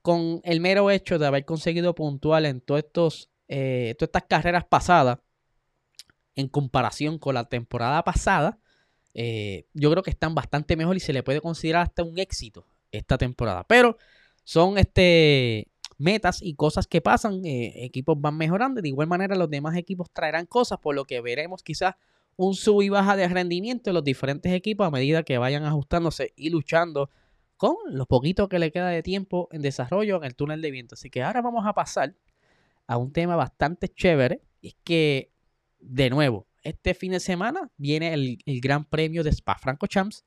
con 0.00 0.40
el 0.42 0.60
mero 0.60 0.90
hecho 0.90 1.18
de 1.18 1.26
haber 1.26 1.44
conseguido 1.44 1.94
puntual 1.94 2.46
en 2.46 2.62
todos 2.62 2.82
estos, 2.82 3.30
eh, 3.48 3.94
todas 3.98 4.08
estas 4.08 4.22
carreras 4.22 4.64
pasadas 4.64 5.18
en 6.36 6.48
comparación 6.48 7.18
con 7.18 7.34
la 7.34 7.48
temporada 7.48 8.02
pasada. 8.04 8.58
yo 9.14 9.90
creo 9.90 10.02
que 10.02 10.10
están 10.10 10.34
bastante 10.34 10.76
mejor 10.76 10.96
y 10.96 11.00
se 11.00 11.12
le 11.12 11.22
puede 11.22 11.40
considerar 11.40 11.82
hasta 11.82 12.02
un 12.02 12.18
éxito 12.18 12.66
esta 12.90 13.18
temporada. 13.18 13.64
Pero 13.64 13.96
son 14.44 14.78
este 14.78 15.68
metas 15.98 16.42
y 16.42 16.54
cosas 16.54 16.86
que 16.86 17.00
pasan, 17.00 17.44
eh, 17.44 17.84
equipos 17.84 18.20
van 18.20 18.36
mejorando. 18.36 18.82
De 18.82 18.88
igual 18.88 19.08
manera, 19.08 19.36
los 19.36 19.50
demás 19.50 19.76
equipos 19.76 20.10
traerán 20.12 20.46
cosas, 20.46 20.78
por 20.78 20.94
lo 20.94 21.04
que 21.04 21.20
veremos 21.20 21.62
quizás 21.62 21.94
un 22.36 22.54
sub 22.54 22.82
y 22.82 22.88
baja 22.88 23.16
de 23.16 23.28
rendimiento 23.28 23.90
de 23.90 23.94
los 23.94 24.04
diferentes 24.04 24.52
equipos 24.52 24.86
a 24.86 24.90
medida 24.90 25.22
que 25.22 25.38
vayan 25.38 25.64
ajustándose 25.64 26.32
y 26.36 26.50
luchando 26.50 27.10
con 27.56 27.76
los 27.90 28.06
poquitos 28.08 28.48
que 28.48 28.58
le 28.58 28.72
queda 28.72 28.88
de 28.88 29.02
tiempo 29.02 29.48
en 29.52 29.62
desarrollo 29.62 30.16
en 30.16 30.24
el 30.24 30.34
túnel 30.34 30.60
de 30.60 30.70
viento. 30.70 30.94
Así 30.94 31.10
que 31.10 31.22
ahora 31.22 31.42
vamos 31.42 31.64
a 31.66 31.72
pasar 31.72 32.14
a 32.86 32.96
un 32.96 33.12
tema 33.12 33.36
bastante 33.36 33.88
chévere. 33.88 34.42
Y 34.60 34.68
es 34.68 34.76
que, 34.82 35.30
de 35.86 36.10
nuevo, 36.10 36.46
este 36.62 36.94
fin 36.94 37.12
de 37.12 37.20
semana 37.20 37.70
viene 37.76 38.14
el, 38.14 38.38
Gran 38.60 38.84
Premio 38.84 39.22
de 39.22 39.30
Spa 39.30 39.56
Franco 39.58 39.86
Champs. 39.86 40.24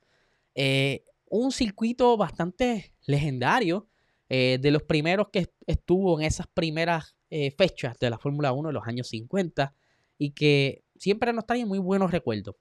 Eh, 0.55 1.03
un 1.25 1.51
circuito 1.51 2.15
bastante 2.15 2.93
legendario 3.05 3.89
eh, 4.29 4.59
de 4.61 4.71
los 4.71 4.83
primeros 4.83 5.27
que 5.31 5.51
estuvo 5.65 6.19
en 6.19 6.25
esas 6.25 6.47
primeras 6.47 7.15
eh, 7.29 7.51
fechas 7.51 7.97
de 7.99 8.09
la 8.09 8.17
Fórmula 8.17 8.53
1 8.53 8.69
en 8.69 8.75
los 8.75 8.87
años 8.87 9.09
50 9.09 9.73
y 10.17 10.31
que 10.31 10.83
siempre 10.95 11.33
nos 11.33 11.45
trae 11.45 11.65
muy 11.65 11.79
buenos 11.79 12.11
recuerdos. 12.11 12.55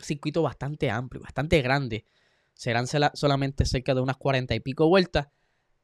Circuito 0.00 0.42
bastante 0.42 0.90
amplio, 0.90 1.20
bastante 1.22 1.60
grande. 1.60 2.04
Serán 2.54 2.86
solamente 2.86 3.64
cerca 3.64 3.94
de 3.94 4.00
unas 4.00 4.16
40 4.16 4.54
y 4.54 4.60
pico 4.60 4.88
vueltas. 4.88 5.28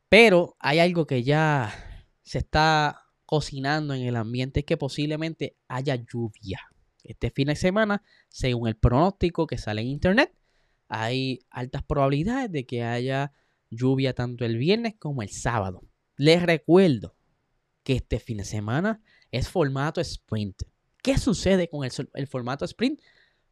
Pero 0.08 0.56
hay 0.60 0.78
algo 0.78 1.04
que 1.06 1.24
ya 1.24 1.74
se 2.22 2.38
está 2.38 3.05
cocinando 3.26 3.94
en 3.94 4.02
el 4.02 4.16
ambiente, 4.16 4.64
que 4.64 4.76
posiblemente 4.76 5.56
haya 5.68 5.96
lluvia. 5.96 6.60
Este 7.04 7.30
fin 7.30 7.48
de 7.48 7.56
semana, 7.56 8.02
según 8.28 8.68
el 8.68 8.76
pronóstico 8.76 9.46
que 9.46 9.58
sale 9.58 9.82
en 9.82 9.88
internet, 9.88 10.32
hay 10.88 11.40
altas 11.50 11.82
probabilidades 11.82 12.50
de 12.50 12.64
que 12.64 12.82
haya 12.82 13.32
lluvia 13.70 14.14
tanto 14.14 14.44
el 14.44 14.56
viernes 14.56 14.94
como 14.98 15.22
el 15.22 15.28
sábado. 15.28 15.82
Les 16.16 16.42
recuerdo 16.42 17.16
que 17.82 17.94
este 17.94 18.18
fin 18.18 18.38
de 18.38 18.44
semana 18.44 19.02
es 19.30 19.48
formato 19.48 20.00
sprint. 20.00 20.62
¿Qué 21.02 21.18
sucede 21.18 21.68
con 21.68 21.84
el, 21.84 22.26
formato 22.26 22.64
sprint? 22.64 23.00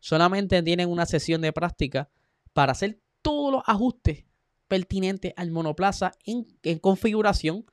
Solamente 0.01 0.63
tienen 0.63 0.89
una 0.89 1.07
sesión 1.07 1.41
de 1.41 1.53
práctica 1.53 2.11
para 2.53 2.73
hacer 2.73 3.01
todos 3.23 3.53
los 3.53 3.63
ajustes 3.67 4.25
pertinentes 4.67 5.33
al 5.37 5.51
monoplaza 5.51 6.13
en, 6.25 6.47
configuración 6.81 7.65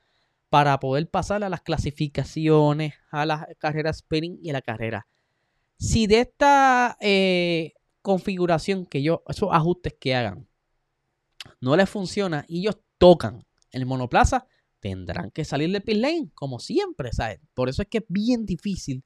para 0.52 0.82
poder 0.82 1.10
pasar 1.10 1.46
a 1.46 1.50
las 1.50 1.62
clasificaciones, 1.62 2.96
a 3.10 3.26
la 3.26 3.48
carrera 3.58 3.90
sprint 3.92 4.38
y 4.44 4.50
a 4.50 4.54
la 4.54 4.62
carrera. 4.62 5.08
Si 5.78 6.08
de 6.08 6.20
esta 6.20 6.98
eh, 7.00 7.72
configuración 8.02 8.86
que 8.86 9.02
yo, 9.02 9.24
esos 9.30 9.48
ajustes 9.54 9.96
que 9.98 10.14
hagan, 10.14 10.50
no 11.62 11.78
les 11.78 11.90
funciona 11.90 12.44
y 12.50 12.60
ellos 12.60 12.80
tocan 12.98 13.46
el 13.72 13.86
monoplaza, 13.86 14.46
tendrán 14.82 15.32
que 15.32 15.46
salir 15.46 15.72
de 15.72 15.80
pit 15.80 15.96
lane, 15.96 16.32
como 16.34 16.60
siempre, 16.60 17.14
¿sabes? 17.14 17.40
Por 17.54 17.70
eso 17.70 17.82
es 17.82 17.88
que 17.88 18.00
es 18.00 18.06
bien 18.10 18.46
difícil 18.46 19.06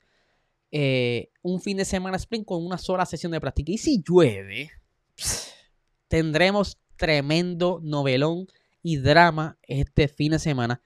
eh, 0.71 1.29
un 1.43 1.61
fin 1.61 1.77
de 1.77 1.85
semana 1.85 2.17
sprint 2.17 2.45
con 2.47 2.65
una 2.65 2.79
sola 2.79 3.05
sesión 3.05 3.31
de 3.33 3.39
práctica. 3.39 3.71
Y 3.71 3.77
si 3.77 4.01
llueve, 4.01 4.71
tendremos 6.07 6.79
tremendo 6.95 7.81
novelón 7.83 8.47
y 8.81 8.97
drama 8.97 9.59
este 9.61 10.07
fin 10.07 10.31
de 10.31 10.39
semana. 10.39 10.81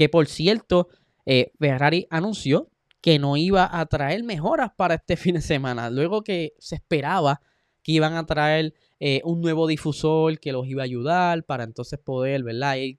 Que 0.00 0.08
por 0.08 0.28
cierto, 0.28 0.88
eh, 1.26 1.52
Ferrari 1.58 2.06
anunció 2.08 2.70
que 3.02 3.18
no 3.18 3.36
iba 3.36 3.68
a 3.70 3.84
traer 3.84 4.24
mejoras 4.24 4.70
para 4.74 4.94
este 4.94 5.14
fin 5.18 5.34
de 5.34 5.42
semana. 5.42 5.90
Luego 5.90 6.24
que 6.24 6.54
se 6.58 6.76
esperaba 6.76 7.42
que 7.82 7.92
iban 7.92 8.14
a 8.14 8.24
traer 8.24 8.72
eh, 8.98 9.20
un 9.24 9.42
nuevo 9.42 9.66
difusor 9.66 10.40
que 10.40 10.52
los 10.52 10.66
iba 10.66 10.80
a 10.80 10.86
ayudar 10.86 11.44
para 11.44 11.64
entonces 11.64 11.98
poder, 11.98 12.42
¿verdad? 12.42 12.76
Ir 12.76 12.98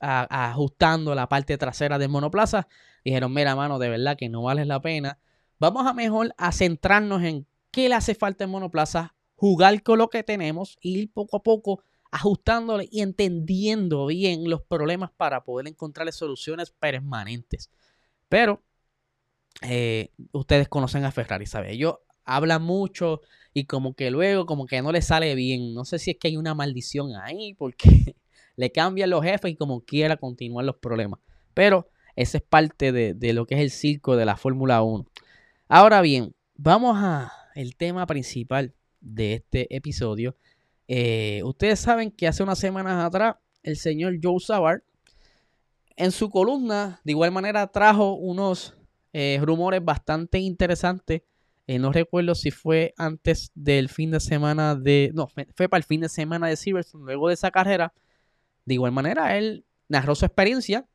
ajustando 0.00 1.14
la 1.14 1.28
parte 1.28 1.56
trasera 1.58 1.96
del 1.96 2.08
monoplaza. 2.08 2.66
Dijeron, 3.04 3.32
mira, 3.32 3.54
mano, 3.54 3.78
de 3.78 3.90
verdad 3.90 4.16
que 4.16 4.28
no 4.28 4.42
vale 4.42 4.64
la 4.64 4.82
pena. 4.82 5.20
Vamos 5.60 5.86
a 5.86 5.92
mejor 5.92 6.34
a 6.38 6.50
centrarnos 6.50 7.22
en 7.22 7.46
qué 7.70 7.88
le 7.88 7.94
hace 7.94 8.16
falta 8.16 8.42
al 8.42 8.50
monoplaza, 8.50 9.14
jugar 9.36 9.80
con 9.84 9.98
lo 9.98 10.08
que 10.08 10.24
tenemos, 10.24 10.76
ir 10.80 11.12
poco 11.12 11.36
a 11.36 11.42
poco 11.44 11.84
ajustándole 12.12 12.88
y 12.92 13.00
entendiendo 13.00 14.06
bien 14.06 14.48
los 14.48 14.62
problemas 14.62 15.10
para 15.16 15.42
poder 15.44 15.66
encontrarle 15.66 16.12
soluciones 16.12 16.70
permanentes. 16.70 17.70
Pero 18.28 18.62
eh, 19.62 20.10
ustedes 20.30 20.68
conocen 20.68 21.04
a 21.06 21.10
Ferrari, 21.10 21.46
¿sabes? 21.46 21.72
Ellos 21.72 21.96
hablan 22.24 22.62
mucho 22.62 23.22
y 23.54 23.64
como 23.64 23.94
que 23.94 24.10
luego 24.10 24.44
como 24.44 24.66
que 24.66 24.82
no 24.82 24.92
le 24.92 25.00
sale 25.00 25.34
bien. 25.34 25.72
No 25.72 25.86
sé 25.86 25.98
si 25.98 26.10
es 26.10 26.18
que 26.18 26.28
hay 26.28 26.36
una 26.36 26.54
maldición 26.54 27.16
ahí 27.16 27.54
porque 27.54 28.14
le 28.56 28.70
cambian 28.70 29.08
los 29.08 29.24
jefes 29.24 29.50
y 29.50 29.56
como 29.56 29.80
quiera 29.80 30.18
continuar 30.18 30.66
los 30.66 30.76
problemas. 30.76 31.18
Pero 31.54 31.88
ese 32.14 32.38
es 32.38 32.42
parte 32.42 32.92
de, 32.92 33.14
de 33.14 33.32
lo 33.32 33.46
que 33.46 33.54
es 33.54 33.62
el 33.62 33.70
circo 33.70 34.16
de 34.16 34.26
la 34.26 34.36
Fórmula 34.36 34.82
1. 34.82 35.06
Ahora 35.68 36.02
bien, 36.02 36.34
vamos 36.56 36.98
a 36.98 37.32
el 37.54 37.74
tema 37.76 38.04
principal 38.04 38.74
de 39.00 39.34
este 39.34 39.74
episodio 39.74 40.36
eh, 40.88 41.42
ustedes 41.44 41.80
saben 41.80 42.10
que 42.10 42.26
hace 42.26 42.42
unas 42.42 42.58
semanas 42.58 43.04
atrás 43.04 43.36
el 43.62 43.76
señor 43.76 44.18
Joe 44.22 44.40
Savard 44.40 44.82
en 45.96 46.10
su 46.10 46.30
columna 46.30 47.00
de 47.04 47.12
igual 47.12 47.30
manera 47.32 47.66
trajo 47.68 48.14
unos 48.14 48.76
eh, 49.12 49.38
rumores 49.42 49.84
bastante 49.84 50.38
interesantes. 50.38 51.22
Eh, 51.66 51.78
no 51.78 51.92
recuerdo 51.92 52.34
si 52.34 52.50
fue 52.50 52.92
antes 52.96 53.52
del 53.54 53.88
fin 53.88 54.10
de 54.10 54.20
semana 54.20 54.74
de... 54.74 55.12
No, 55.14 55.28
fue 55.28 55.68
para 55.68 55.78
el 55.78 55.84
fin 55.84 56.00
de 56.00 56.08
semana 56.08 56.48
de 56.48 56.56
Silverstone, 56.56 57.04
luego 57.04 57.28
de 57.28 57.34
esa 57.34 57.50
carrera. 57.50 57.92
De 58.64 58.74
igual 58.74 58.92
manera, 58.92 59.36
él 59.36 59.64
narró 59.88 60.14
su 60.14 60.24
experiencia, 60.24 60.86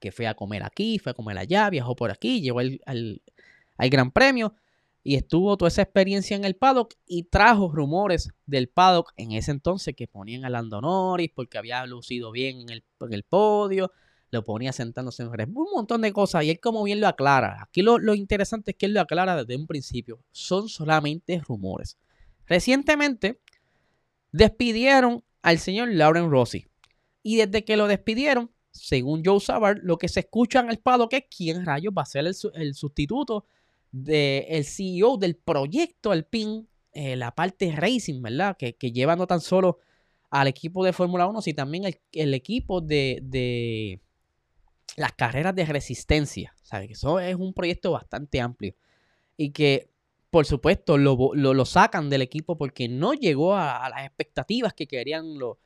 que 0.00 0.12
fue 0.12 0.26
a 0.26 0.34
comer 0.34 0.62
aquí, 0.64 0.98
fue 0.98 1.12
a 1.12 1.14
comer 1.14 1.38
allá, 1.38 1.70
viajó 1.70 1.96
por 1.96 2.10
aquí, 2.10 2.40
llegó 2.40 2.58
al, 2.58 2.80
al 2.84 3.90
Gran 3.90 4.10
Premio 4.10 4.54
y 5.06 5.16
estuvo 5.16 5.56
toda 5.58 5.68
esa 5.68 5.82
experiencia 5.82 6.34
en 6.34 6.46
el 6.46 6.56
paddock 6.56 6.94
y 7.06 7.24
trajo 7.24 7.70
rumores 7.70 8.30
del 8.46 8.68
paddock 8.68 9.12
en 9.18 9.32
ese 9.32 9.50
entonces 9.50 9.94
que 9.94 10.08
ponían 10.08 10.46
a 10.46 10.50
Lando 10.50 10.80
Norris 10.80 11.30
porque 11.32 11.58
había 11.58 11.84
lucido 11.84 12.32
bien 12.32 12.62
en 12.62 12.82
el, 13.12 13.22
podio, 13.22 13.92
lo 14.30 14.42
ponía 14.44 14.72
sentándose 14.72 15.22
en 15.22 15.30
Red 15.30 15.50
un 15.54 15.68
montón 15.74 16.00
de 16.00 16.12
cosas 16.14 16.44
y 16.44 16.50
él 16.50 16.58
como 16.58 16.82
bien 16.82 17.02
lo 17.02 17.06
aclara. 17.06 17.62
Aquí 17.62 17.82
lo, 17.82 17.98
lo 17.98 18.14
interesante 18.14 18.70
es 18.70 18.78
que 18.78 18.86
él 18.86 18.94
lo 18.94 19.02
aclara 19.02 19.36
desde 19.36 19.60
un 19.60 19.66
principio, 19.66 20.20
son 20.32 20.70
solamente 20.70 21.38
rumores. 21.46 21.98
Recientemente 22.46 23.40
despidieron 24.32 25.22
al 25.42 25.58
señor 25.58 25.92
Lauren 25.92 26.30
Rossi 26.30 26.66
y 27.22 27.36
desde 27.36 27.62
que 27.66 27.76
lo 27.76 27.88
despidieron, 27.88 28.50
según 28.70 29.22
Joe 29.22 29.38
Savard, 29.38 29.80
lo 29.82 29.98
que 29.98 30.08
se 30.08 30.20
escucha 30.20 30.60
en 30.60 30.70
el 30.70 30.78
paddock 30.78 31.12
es 31.12 31.24
quién 31.34 31.66
rayos 31.66 31.92
va 31.96 32.02
a 32.02 32.06
ser 32.06 32.26
el, 32.26 32.34
el 32.54 32.74
sustituto 32.74 33.44
del 33.94 34.64
CEO 34.64 35.16
del 35.18 35.36
proyecto 35.36 36.10
Alpine, 36.10 36.66
eh, 36.92 37.14
la 37.14 37.32
parte 37.32 37.70
racing, 37.70 38.20
¿verdad? 38.22 38.56
Que, 38.58 38.74
que 38.74 38.90
lleva 38.90 39.14
no 39.14 39.28
tan 39.28 39.40
solo 39.40 39.78
al 40.30 40.48
equipo 40.48 40.84
de 40.84 40.92
Fórmula 40.92 41.28
1, 41.28 41.42
sino 41.42 41.54
también 41.54 41.84
el, 42.10 42.34
equipo 42.34 42.80
de, 42.80 44.00
las 44.96 45.12
carreras 45.12 45.54
de 45.54 45.64
resistencia. 45.64 46.56
¿Sabes? 46.64 46.90
Eso 46.90 47.20
es 47.20 47.36
un 47.36 47.54
proyecto 47.54 47.92
bastante 47.92 48.40
amplio. 48.40 48.74
Y 49.36 49.52
que, 49.52 49.90
por 50.30 50.44
supuesto, 50.44 50.98
lo, 50.98 51.64
sacan 51.64 52.10
del 52.10 52.22
equipo 52.22 52.58
porque 52.58 52.88
no 52.88 53.14
llegó 53.14 53.54
a, 53.54 53.88
las 53.88 54.06
expectativas 54.06 54.74
que 54.74 54.88
querían 54.88 55.38
los. 55.38 55.58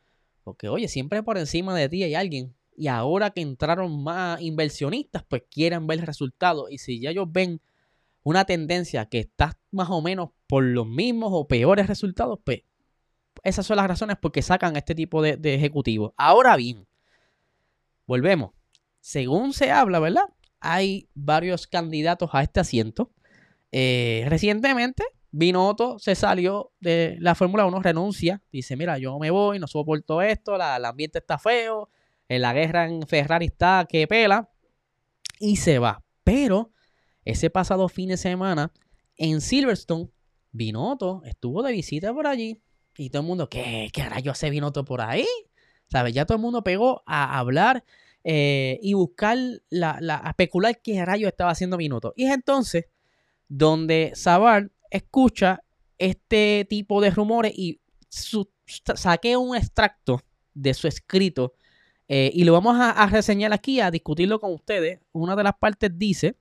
Porque, 0.44 0.68
oye, 0.68 0.88
siempre 0.88 1.22
por 1.22 1.38
encima 1.38 1.74
de 1.74 1.88
ti 1.88 2.02
hay 2.02 2.14
alguien. 2.14 2.54
Y 2.76 2.88
ahora 2.88 3.30
que 3.30 3.40
entraron 3.40 4.02
más 4.02 4.38
inversionistas, 4.42 5.24
pues 5.26 5.44
quieren 5.50 5.86
ver 5.86 6.00
el 6.00 6.06
resultado. 6.06 6.68
Y 6.68 6.76
si 6.76 7.00
ya 7.00 7.08
ellos 7.08 7.26
ven 7.30 7.62
una 8.28 8.44
tendencia 8.44 9.06
que 9.06 9.20
está 9.20 9.58
más 9.70 9.88
o 9.88 10.02
menos 10.02 10.28
por 10.46 10.62
los 10.62 10.86
mismos 10.86 11.30
o 11.32 11.48
peores 11.48 11.86
resultados, 11.86 12.38
pues 12.44 12.62
esas 13.42 13.64
son 13.64 13.78
las 13.78 13.88
razones 13.88 14.18
por 14.18 14.32
que 14.32 14.42
sacan 14.42 14.76
este 14.76 14.94
tipo 14.94 15.22
de, 15.22 15.38
ejecutivos. 15.54 16.12
Ahora 16.18 16.54
bien, 16.56 16.86
volvemos. 18.06 18.50
Según 19.00 19.54
se 19.54 19.70
habla, 19.70 19.98
¿verdad? 19.98 20.24
Hay 20.60 21.08
varios 21.14 21.66
candidatos 21.66 22.28
a 22.34 22.42
este 22.42 22.60
asiento. 22.60 23.10
Eh, 23.72 24.26
recientemente, 24.28 25.04
Binotto 25.30 25.98
se 25.98 26.14
salió 26.14 26.72
de 26.80 27.16
la 27.20 27.34
Fórmula 27.34 27.64
1, 27.64 27.80
renuncia. 27.80 28.42
Dice, 28.52 28.76
mira, 28.76 28.98
yo 28.98 29.18
me 29.18 29.30
voy, 29.30 29.58
no 29.58 29.66
soporto 29.66 30.20
esto, 30.20 30.58
la, 30.58 30.76
el 30.76 30.84
ambiente 30.84 31.20
está 31.20 31.38
feo, 31.38 31.88
en 32.28 32.42
la 32.42 32.52
guerra 32.52 32.84
en 32.84 33.06
Ferrari 33.06 33.46
está 33.46 33.86
que 33.88 34.06
pela. 34.06 34.50
Y 35.40 35.56
se 35.56 35.78
va. 35.78 36.02
Pero 36.24 36.72
ese 37.28 37.50
pasado 37.50 37.90
fin 37.90 38.08
de 38.08 38.16
semana 38.16 38.72
en 39.16 39.42
Silverstone, 39.42 40.08
Binotto 40.50 41.20
estuvo 41.26 41.62
de 41.62 41.72
visita 41.72 42.14
por 42.14 42.26
allí. 42.26 42.62
Y 42.96 43.10
todo 43.10 43.20
el 43.20 43.28
mundo, 43.28 43.50
¿qué, 43.50 43.90
qué 43.92 44.08
rayo 44.08 44.32
hace 44.32 44.48
Binotto 44.48 44.82
por 44.86 45.02
ahí? 45.02 45.26
¿Sabes? 45.88 46.14
Ya 46.14 46.24
todo 46.24 46.36
el 46.36 46.42
mundo 46.42 46.64
pegó 46.64 47.02
a 47.04 47.38
hablar 47.38 47.84
eh, 48.24 48.80
y 48.82 48.94
buscar, 48.94 49.36
la, 49.68 49.98
a 50.24 50.30
especular 50.30 50.80
qué 50.82 51.04
rayo 51.04 51.28
estaba 51.28 51.50
haciendo 51.50 51.76
Binotto. 51.76 52.14
Y 52.16 52.24
es 52.24 52.32
entonces 52.32 52.86
donde 53.46 54.12
Sabar 54.14 54.70
escucha 54.90 55.62
este 55.98 56.66
tipo 56.68 57.02
de 57.02 57.10
rumores 57.10 57.52
y 57.54 57.78
saqué 58.58 59.36
un 59.36 59.54
extracto 59.54 60.22
de 60.54 60.72
su 60.72 60.88
escrito 60.88 61.52
eh, 62.08 62.30
y 62.32 62.44
lo 62.44 62.54
vamos 62.54 62.74
a 62.80 63.06
reseñar 63.06 63.52
aquí, 63.52 63.80
a 63.80 63.90
discutirlo 63.90 64.40
con 64.40 64.54
ustedes. 64.54 65.00
Una 65.12 65.36
de 65.36 65.42
las 65.42 65.54
partes 65.58 65.90
dice 65.94 66.36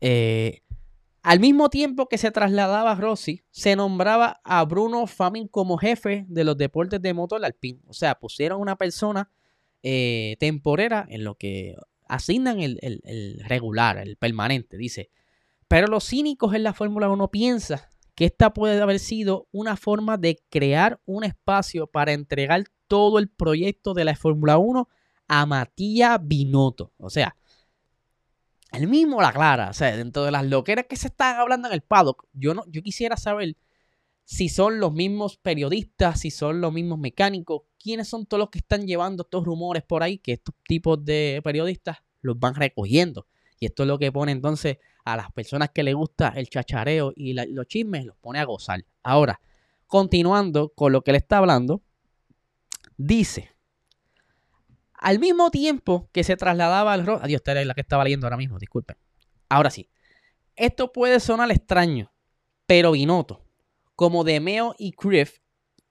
eh, 0.00 0.62
al 1.22 1.38
mismo 1.38 1.68
tiempo 1.68 2.08
que 2.08 2.16
se 2.16 2.30
trasladaba 2.30 2.94
Rossi, 2.94 3.42
se 3.50 3.76
nombraba 3.76 4.40
a 4.42 4.64
Bruno 4.64 5.06
Famin 5.06 5.48
como 5.48 5.76
jefe 5.76 6.24
de 6.28 6.44
los 6.44 6.56
deportes 6.56 7.02
de 7.02 7.12
motor 7.12 7.44
Alpine. 7.44 7.80
O 7.86 7.92
sea, 7.92 8.14
pusieron 8.14 8.60
una 8.60 8.76
persona 8.76 9.30
eh, 9.82 10.36
temporera 10.40 11.06
en 11.10 11.24
lo 11.24 11.34
que 11.36 11.76
asignan 12.08 12.60
el, 12.60 12.78
el, 12.82 13.40
regular, 13.46 13.98
el 13.98 14.16
permanente, 14.16 14.78
dice. 14.78 15.10
Pero 15.68 15.86
los 15.86 16.08
cínicos 16.08 16.54
en 16.54 16.62
la 16.62 16.72
Fórmula 16.72 17.08
1 17.10 17.30
piensan 17.30 17.80
que 18.14 18.24
esta 18.24 18.52
puede 18.52 18.80
haber 18.80 18.98
sido 18.98 19.46
una 19.52 19.76
forma 19.76 20.16
de 20.16 20.42
crear 20.48 21.00
un 21.04 21.24
espacio 21.24 21.86
para 21.86 22.12
entregar 22.12 22.64
todo 22.88 23.18
el 23.18 23.28
proyecto 23.28 23.94
de 23.94 24.04
la 24.04 24.16
Fórmula 24.16 24.58
1 24.58 24.88
a 25.28 25.46
Matías 25.46 26.18
Binotto. 26.22 26.92
O 26.96 27.10
sea, 27.10 27.36
el 28.72 28.86
mismo 28.86 29.20
la 29.20 29.32
clara, 29.32 29.70
o 29.70 29.72
sea, 29.72 29.96
dentro 29.96 30.24
de 30.24 30.30
las 30.30 30.44
loqueras 30.44 30.86
que 30.88 30.96
se 30.96 31.08
están 31.08 31.36
hablando 31.36 31.68
en 31.68 31.74
el 31.74 31.82
paddock, 31.82 32.26
yo, 32.32 32.54
no, 32.54 32.64
yo 32.68 32.82
quisiera 32.82 33.16
saber 33.16 33.56
si 34.24 34.48
son 34.48 34.78
los 34.78 34.92
mismos 34.92 35.38
periodistas, 35.38 36.20
si 36.20 36.30
son 36.30 36.60
los 36.60 36.72
mismos 36.72 36.98
mecánicos, 36.98 37.62
quiénes 37.82 38.08
son 38.08 38.26
todos 38.26 38.38
los 38.38 38.50
que 38.50 38.58
están 38.58 38.86
llevando 38.86 39.24
estos 39.24 39.44
rumores 39.44 39.82
por 39.82 40.04
ahí, 40.04 40.18
que 40.18 40.34
estos 40.34 40.54
tipos 40.68 41.04
de 41.04 41.40
periodistas 41.42 41.98
los 42.20 42.38
van 42.38 42.54
recogiendo. 42.54 43.26
Y 43.58 43.66
esto 43.66 43.82
es 43.82 43.88
lo 43.88 43.98
que 43.98 44.12
pone 44.12 44.30
entonces 44.32 44.78
a 45.04 45.16
las 45.16 45.32
personas 45.32 45.70
que 45.70 45.82
les 45.82 45.94
gusta 45.94 46.28
el 46.36 46.48
chachareo 46.48 47.12
y 47.16 47.32
los 47.32 47.66
chismes, 47.66 48.04
los 48.06 48.16
pone 48.18 48.38
a 48.38 48.44
gozar. 48.44 48.84
Ahora, 49.02 49.40
continuando 49.86 50.70
con 50.70 50.92
lo 50.92 51.02
que 51.02 51.12
le 51.12 51.18
está 51.18 51.38
hablando, 51.38 51.82
dice, 52.96 53.50
al 55.00 55.18
mismo 55.18 55.50
tiempo 55.50 56.08
que 56.12 56.24
se 56.24 56.36
trasladaba 56.36 56.92
al 56.92 57.06
rol. 57.06 57.20
Adiós, 57.22 57.40
esta 57.40 57.52
era 57.52 57.64
la 57.64 57.74
que 57.74 57.80
estaba 57.80 58.04
leyendo 58.04 58.26
ahora 58.26 58.36
mismo, 58.36 58.58
disculpen. 58.58 58.96
Ahora 59.48 59.70
sí. 59.70 59.88
Esto 60.56 60.92
puede 60.92 61.20
sonar 61.20 61.50
extraño, 61.50 62.12
pero 62.66 62.92
Binotto, 62.92 63.42
como 63.96 64.24
Demeo 64.24 64.74
y 64.78 64.94
Griff, 64.96 65.38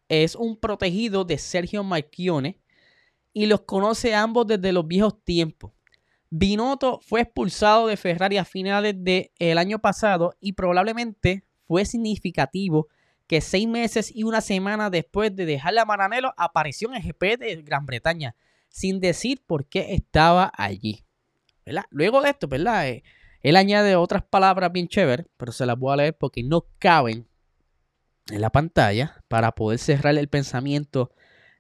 es 0.10 0.36
un 0.36 0.60
protegido 0.60 1.26
de 1.26 1.40
Sergio 1.40 1.84
Marchione 1.84 2.60
y 3.34 3.48
los 3.48 3.62
conoce 3.62 4.14
ambos 4.14 4.46
desde 4.46 4.72
los 4.72 4.88
viejos 4.88 5.24
tiempos. 5.24 5.72
Binotto 6.30 7.00
fue 7.02 7.22
expulsado 7.22 7.88
de 7.88 7.98
Ferrari 7.98 8.38
a 8.38 8.46
finales 8.46 8.94
del 8.96 9.58
año 9.58 9.80
pasado 9.80 10.36
y 10.40 10.54
probablemente 10.54 11.46
fue 11.66 11.84
significativo 11.86 12.88
que 13.26 13.42
seis 13.42 13.68
meses 13.68 14.12
y 14.14 14.24
una 14.24 14.42
semana 14.42 14.92
después 14.92 15.36
de 15.36 15.48
dejar 15.48 15.74
la 15.74 15.86
Maranello 15.86 16.34
apareció 16.38 16.90
en 16.90 16.96
el 16.96 17.04
GP 17.04 17.40
de 17.40 17.62
Gran 17.64 17.88
Bretaña 17.88 18.36
sin 18.70 19.00
decir 19.00 19.44
por 19.46 19.66
qué 19.66 19.94
estaba 19.94 20.52
allí. 20.56 21.04
Luego 21.92 22.22
de 22.22 22.30
esto, 22.30 22.48
¿verdad? 22.48 22.88
Eh, 22.88 23.04
él 23.42 23.56
añade 23.56 23.96
otras 23.96 24.24
palabras 24.24 24.72
bien 24.72 24.88
chéveres, 24.88 25.28
pero 25.38 25.52
se 25.52 25.66
las 25.66 25.78
voy 25.78 25.94
a 25.94 25.98
leer 25.98 26.18
porque 26.18 26.44
no 26.44 26.66
caben 26.80 27.28
en 28.30 28.42
la 28.42 28.50
pantalla 28.50 29.24
para 29.28 29.54
poder 29.54 29.80
cerrar 29.80 30.18
el 30.18 30.28
pensamiento 30.28 31.12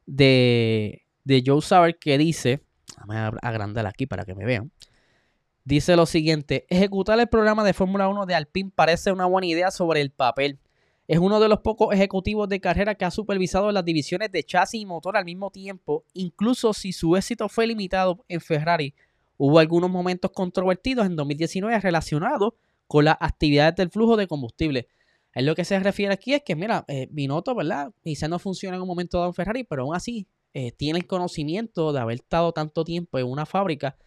de, 0.05 1.05
de 1.23 1.43
Joe 1.45 1.61
Sauer 1.61 1.97
que 1.97 2.17
dice, 2.17 2.61
vamos 2.97 3.15
a 3.15 3.47
agrandar 3.47 3.85
aquí 3.85 4.05
para 4.05 4.25
que 4.25 4.35
me 4.35 4.45
vean. 4.45 4.71
Dice 5.63 5.95
lo 5.95 6.05
siguiente, 6.05 6.65
ejecutar 6.69 7.19
el 7.19 7.27
programa 7.27 7.63
de 7.63 7.73
Fórmula 7.73 8.07
1 8.07 8.25
de 8.25 8.35
Alpine 8.35 8.71
parece 8.73 9.11
una 9.11 9.25
buena 9.25 9.47
idea 9.47 9.71
sobre 9.71 10.01
el 10.01 10.09
papel, 10.11 10.59
es 11.09 11.17
uno 11.17 11.39
de 11.39 11.49
los 11.49 11.61
pocos 11.61 11.91
ejecutivos 11.91 12.47
de 12.49 12.61
carrera 12.61 12.93
que 12.93 13.03
ha 13.03 13.09
supervisado 13.09 13.71
las 13.71 13.83
divisiones 13.83 14.31
de 14.31 14.43
chasis 14.43 14.79
y 14.79 14.85
motor 14.85 15.17
al 15.17 15.25
mismo 15.25 15.49
tiempo, 15.49 16.05
incluso 16.13 16.71
si 16.71 16.93
su 16.93 17.15
éxito 17.15 17.49
fue 17.49 17.65
limitado 17.65 18.23
en 18.27 18.39
Ferrari. 18.39 18.93
Hubo 19.35 19.57
algunos 19.57 19.89
momentos 19.89 20.29
controvertidos 20.29 21.07
en 21.07 21.15
2019 21.15 21.79
relacionados 21.79 22.53
con 22.85 23.05
las 23.05 23.17
actividades 23.21 23.75
del 23.77 23.89
flujo 23.89 24.17
de 24.17 24.27
combustible. 24.27 24.87
Es 25.33 25.43
lo 25.43 25.55
que 25.55 25.65
se 25.65 25.79
refiere 25.79 26.13
aquí 26.13 26.35
es 26.35 26.43
que, 26.43 26.55
mira, 26.55 26.85
eh, 26.87 27.07
Binotto, 27.09 27.55
¿verdad? 27.55 27.91
Quizás 28.03 28.29
no 28.29 28.37
funciona 28.37 28.75
en 28.75 28.83
un 28.83 28.87
momento 28.87 29.17
dado 29.17 29.31
en 29.31 29.33
Ferrari, 29.33 29.63
pero 29.63 29.81
aún 29.81 29.95
así 29.95 30.27
eh, 30.53 30.73
tiene 30.73 30.99
el 30.99 31.07
conocimiento 31.07 31.91
de 31.91 32.01
haber 32.01 32.19
estado 32.19 32.51
tanto 32.51 32.83
tiempo 32.83 33.17
en 33.17 33.25
una 33.25 33.47
fábrica 33.47 33.97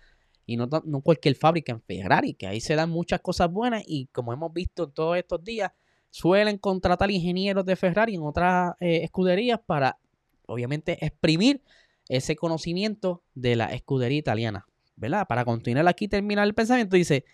y 0.46 0.56
no, 0.56 0.68
no 0.84 1.00
cualquier 1.00 1.34
fábrica 1.34 1.72
en 1.72 1.82
Ferrari, 1.82 2.34
que 2.34 2.46
ahí 2.46 2.60
se 2.60 2.76
dan 2.76 2.90
muchas 2.90 3.20
cosas 3.22 3.50
buenas 3.50 3.82
y 3.88 4.06
como 4.12 4.32
hemos 4.32 4.52
visto 4.52 4.88
todos 4.88 5.16
estos 5.16 5.42
días, 5.42 5.72
suelen 6.12 6.58
contratar 6.58 7.10
ingenieros 7.10 7.64
de 7.64 7.74
Ferrari 7.74 8.14
en 8.14 8.22
otras 8.22 8.74
eh, 8.80 9.00
escuderías 9.02 9.58
para, 9.64 9.98
obviamente, 10.46 11.04
exprimir 11.04 11.62
ese 12.08 12.36
conocimiento 12.36 13.22
de 13.34 13.56
la 13.56 13.66
escudería 13.72 14.18
italiana, 14.18 14.66
¿verdad? 14.94 15.26
Para 15.26 15.46
continuar 15.46 15.88
aquí, 15.88 16.08
terminar 16.08 16.46
el 16.46 16.54
pensamiento, 16.54 16.96
dice, 16.96 17.24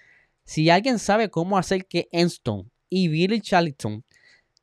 si 0.44 0.70
alguien 0.70 1.00
sabe 1.00 1.28
cómo 1.28 1.58
hacer 1.58 1.86
que 1.86 2.08
Enston 2.12 2.70
y 2.88 3.08
Billy 3.08 3.40
Charlton 3.40 4.04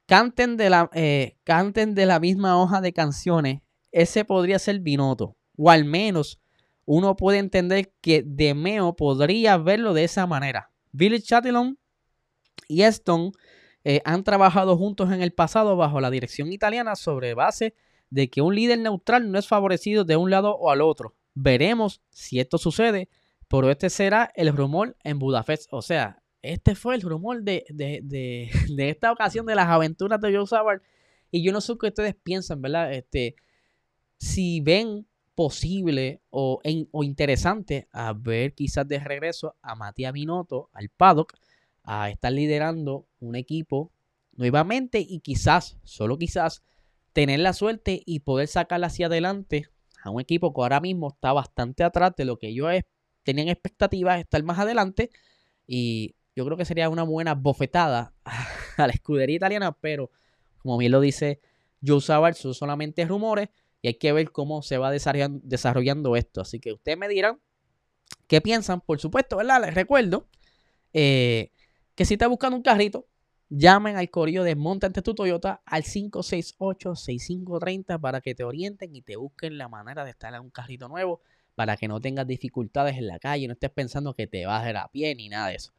canten 0.05 0.55
de 0.55 0.69
la, 0.69 0.89
eh, 0.93 1.35
canten 1.43 1.93
de 1.93 2.05
la 2.05 2.21
misma 2.21 2.59
hoja 2.61 2.79
de 2.79 2.93
canciones, 2.93 3.61
ese 3.91 4.23
podría 4.23 4.59
ser 4.59 4.79
Binotto, 4.79 5.35
o 5.57 5.69
al 5.69 5.83
menos 5.83 6.39
uno 6.85 7.17
puede 7.17 7.39
entender 7.39 7.91
que 7.99 8.23
Demeo 8.25 8.95
podría 8.95 9.57
verlo 9.57 9.93
de 9.93 10.05
esa 10.05 10.25
manera. 10.25 10.71
Billy 10.93 11.21
Chatillon 11.21 11.77
y 12.69 12.83
Eston 12.83 13.33
eh, 13.87 14.01
han 14.03 14.23
trabajado 14.23 14.75
juntos 14.77 15.11
en 15.11 15.21
el 15.21 15.31
pasado 15.31 15.77
bajo 15.77 16.01
la 16.01 16.09
dirección 16.09 16.51
italiana 16.51 16.95
sobre 16.95 17.35
base 17.35 17.75
de 18.09 18.31
que 18.31 18.41
un 18.41 18.55
líder 18.55 18.79
neutral 18.79 19.31
no 19.31 19.37
es 19.37 19.47
favorecido 19.47 20.03
de 20.03 20.17
un 20.17 20.31
lado 20.31 20.55
o 20.55 20.71
al 20.71 20.81
otro. 20.81 21.13
Veremos 21.35 22.01
si 22.09 22.39
esto 22.39 22.57
sucede, 22.57 23.09
pero 23.47 23.69
este 23.69 23.91
será 23.91 24.31
el 24.33 24.51
rumor 24.57 24.97
en 25.03 25.19
Budapest. 25.19 25.67
O 25.71 25.83
sea, 25.83 26.23
este 26.41 26.73
fue 26.73 26.95
el 26.95 27.01
rumor 27.01 27.43
de, 27.43 27.63
de, 27.69 28.49
esta 28.89 29.11
ocasión 29.11 29.45
de 29.45 29.53
las 29.53 29.67
aventuras 29.67 30.19
de 30.19 30.35
Joe 30.35 30.47
Sauer. 30.47 30.81
Y 31.29 31.45
yo 31.45 31.51
no 31.51 31.61
sé 31.61 31.75
qué 31.79 31.87
ustedes 31.87 32.15
piensan, 32.15 32.63
¿verdad? 32.63 32.91
Este, 32.91 33.35
si 34.17 34.61
ven 34.61 35.05
posible 35.35 36.21
o, 36.31 36.59
o 36.91 37.03
interesante 37.03 37.87
a 37.91 38.13
ver 38.13 38.55
quizás 38.55 38.87
de 38.87 38.97
regreso 38.97 39.55
a 39.61 39.75
Matías 39.75 40.13
Binotto 40.13 40.69
al 40.73 40.89
paddock 40.89 41.33
a 41.85 42.09
estar 42.09 42.31
liderando 42.31 43.07
un 43.19 43.35
equipo 43.35 43.91
nuevamente 44.33 44.99
y 44.99 45.19
quizás, 45.19 45.77
solo 45.83 46.17
quizás, 46.17 46.63
tener 47.13 47.39
la 47.39 47.53
suerte 47.53 48.01
y 48.05 48.19
poder 48.19 48.47
sacar 48.47 48.83
hacia 48.83 49.05
adelante 49.07 49.69
a 50.03 50.09
un 50.09 50.21
equipo 50.21 50.53
que 50.53 50.61
ahora 50.61 50.81
mismo 50.81 51.09
está 51.09 51.33
bastante 51.33 51.83
atrás 51.83 52.13
de 52.17 52.25
lo 52.25 52.37
que 52.37 52.49
ellos 52.49 52.69
tenían 53.23 53.47
expectativas 53.47 54.15
de 54.15 54.21
estar 54.21 54.43
más 54.43 54.59
adelante 54.59 55.09
y 55.65 56.15
yo 56.35 56.45
creo 56.45 56.57
que 56.57 56.65
sería 56.65 56.89
una 56.89 57.03
buena 57.03 57.33
bofetada 57.33 58.13
a 58.77 58.87
la 58.87 58.93
escudería 58.93 59.37
italiana, 59.37 59.71
pero 59.71 60.11
como 60.57 60.77
bien 60.77 60.91
lo 60.91 60.99
dice 60.99 61.39
Joe 61.85 62.01
Sauer, 62.01 62.35
son 62.35 62.53
solamente 62.53 63.05
rumores 63.05 63.49
y 63.81 63.87
hay 63.87 63.93
que 63.95 64.11
ver 64.11 64.31
cómo 64.31 64.61
se 64.61 64.77
va 64.77 64.91
desarrollando, 64.91 66.15
esto. 66.15 66.41
Así 66.41 66.59
que 66.59 66.73
ustedes 66.73 66.97
me 66.97 67.07
dirán 67.07 67.39
qué 68.27 68.41
piensan, 68.41 68.81
por 68.81 68.99
supuesto, 68.99 69.37
¿verdad? 69.37 69.61
Les 69.61 69.73
recuerdo 69.73 70.27
eh, 70.93 71.51
que 71.95 72.05
si 72.05 72.13
estás 72.15 72.29
buscando 72.29 72.57
un 72.57 72.63
carrito, 72.63 73.07
llamen 73.49 73.97
al 73.97 74.09
correo 74.09 74.43
de 74.43 74.55
Monta 74.55 74.91
tu 74.91 75.13
Toyota 75.15 75.61
al 75.65 75.83
568-6530 75.83 77.99
para 77.99 78.21
que 78.21 78.35
te 78.35 78.43
orienten 78.43 78.95
y 78.95 79.01
te 79.01 79.15
busquen 79.15 79.57
la 79.57 79.67
manera 79.67 80.03
de 80.03 80.11
estar 80.11 80.31
en 80.33 80.41
un 80.41 80.51
carrito 80.51 80.87
nuevo 80.87 81.21
para 81.55 81.77
que 81.77 81.87
no 81.87 81.99
tengas 82.01 82.27
dificultades 82.27 82.97
en 82.97 83.07
la 83.07 83.17
calle, 83.17 83.47
no 83.47 83.53
estés 83.53 83.71
pensando 83.71 84.13
que 84.13 84.27
te 84.27 84.45
vas 84.45 84.63
a 84.63 84.69
ir 84.69 84.77
a 84.77 84.87
pie 84.89 85.15
ni 85.15 85.29
nada 85.29 85.47
de 85.47 85.55
eso. 85.55 85.71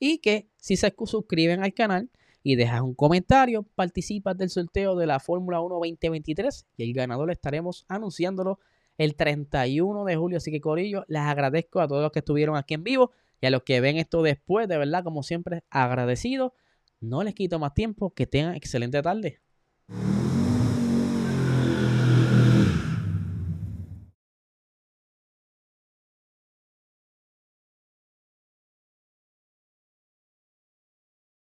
Y 0.00 0.18
que 0.18 0.48
si 0.56 0.76
se 0.76 0.92
suscriben 1.04 1.62
al 1.62 1.74
canal, 1.74 2.10
y 2.42 2.56
dejas 2.56 2.80
un 2.80 2.94
comentario, 2.94 3.64
participas 3.74 4.36
del 4.36 4.48
sorteo 4.48 4.96
de 4.96 5.06
la 5.06 5.20
Fórmula 5.20 5.60
1 5.60 5.74
2023 5.74 6.66
y 6.76 6.84
el 6.84 6.94
ganador 6.94 7.30
estaremos 7.30 7.84
anunciándolo 7.88 8.60
el 8.96 9.16
31 9.16 10.04
de 10.04 10.16
julio. 10.16 10.38
Así 10.38 10.50
que 10.50 10.60
Corillo, 10.60 11.04
les 11.08 11.22
agradezco 11.22 11.80
a 11.80 11.88
todos 11.88 12.02
los 12.02 12.12
que 12.12 12.20
estuvieron 12.20 12.56
aquí 12.56 12.74
en 12.74 12.84
vivo 12.84 13.12
y 13.40 13.46
a 13.46 13.50
los 13.50 13.62
que 13.62 13.80
ven 13.80 13.96
esto 13.96 14.22
después, 14.22 14.68
de 14.68 14.78
verdad, 14.78 15.04
como 15.04 15.22
siempre, 15.22 15.64
agradecido. 15.70 16.54
No 17.00 17.22
les 17.22 17.34
quito 17.34 17.58
más 17.58 17.74
tiempo, 17.74 18.12
que 18.14 18.26
tengan 18.26 18.54
excelente 18.54 19.00
tarde. 19.02 19.40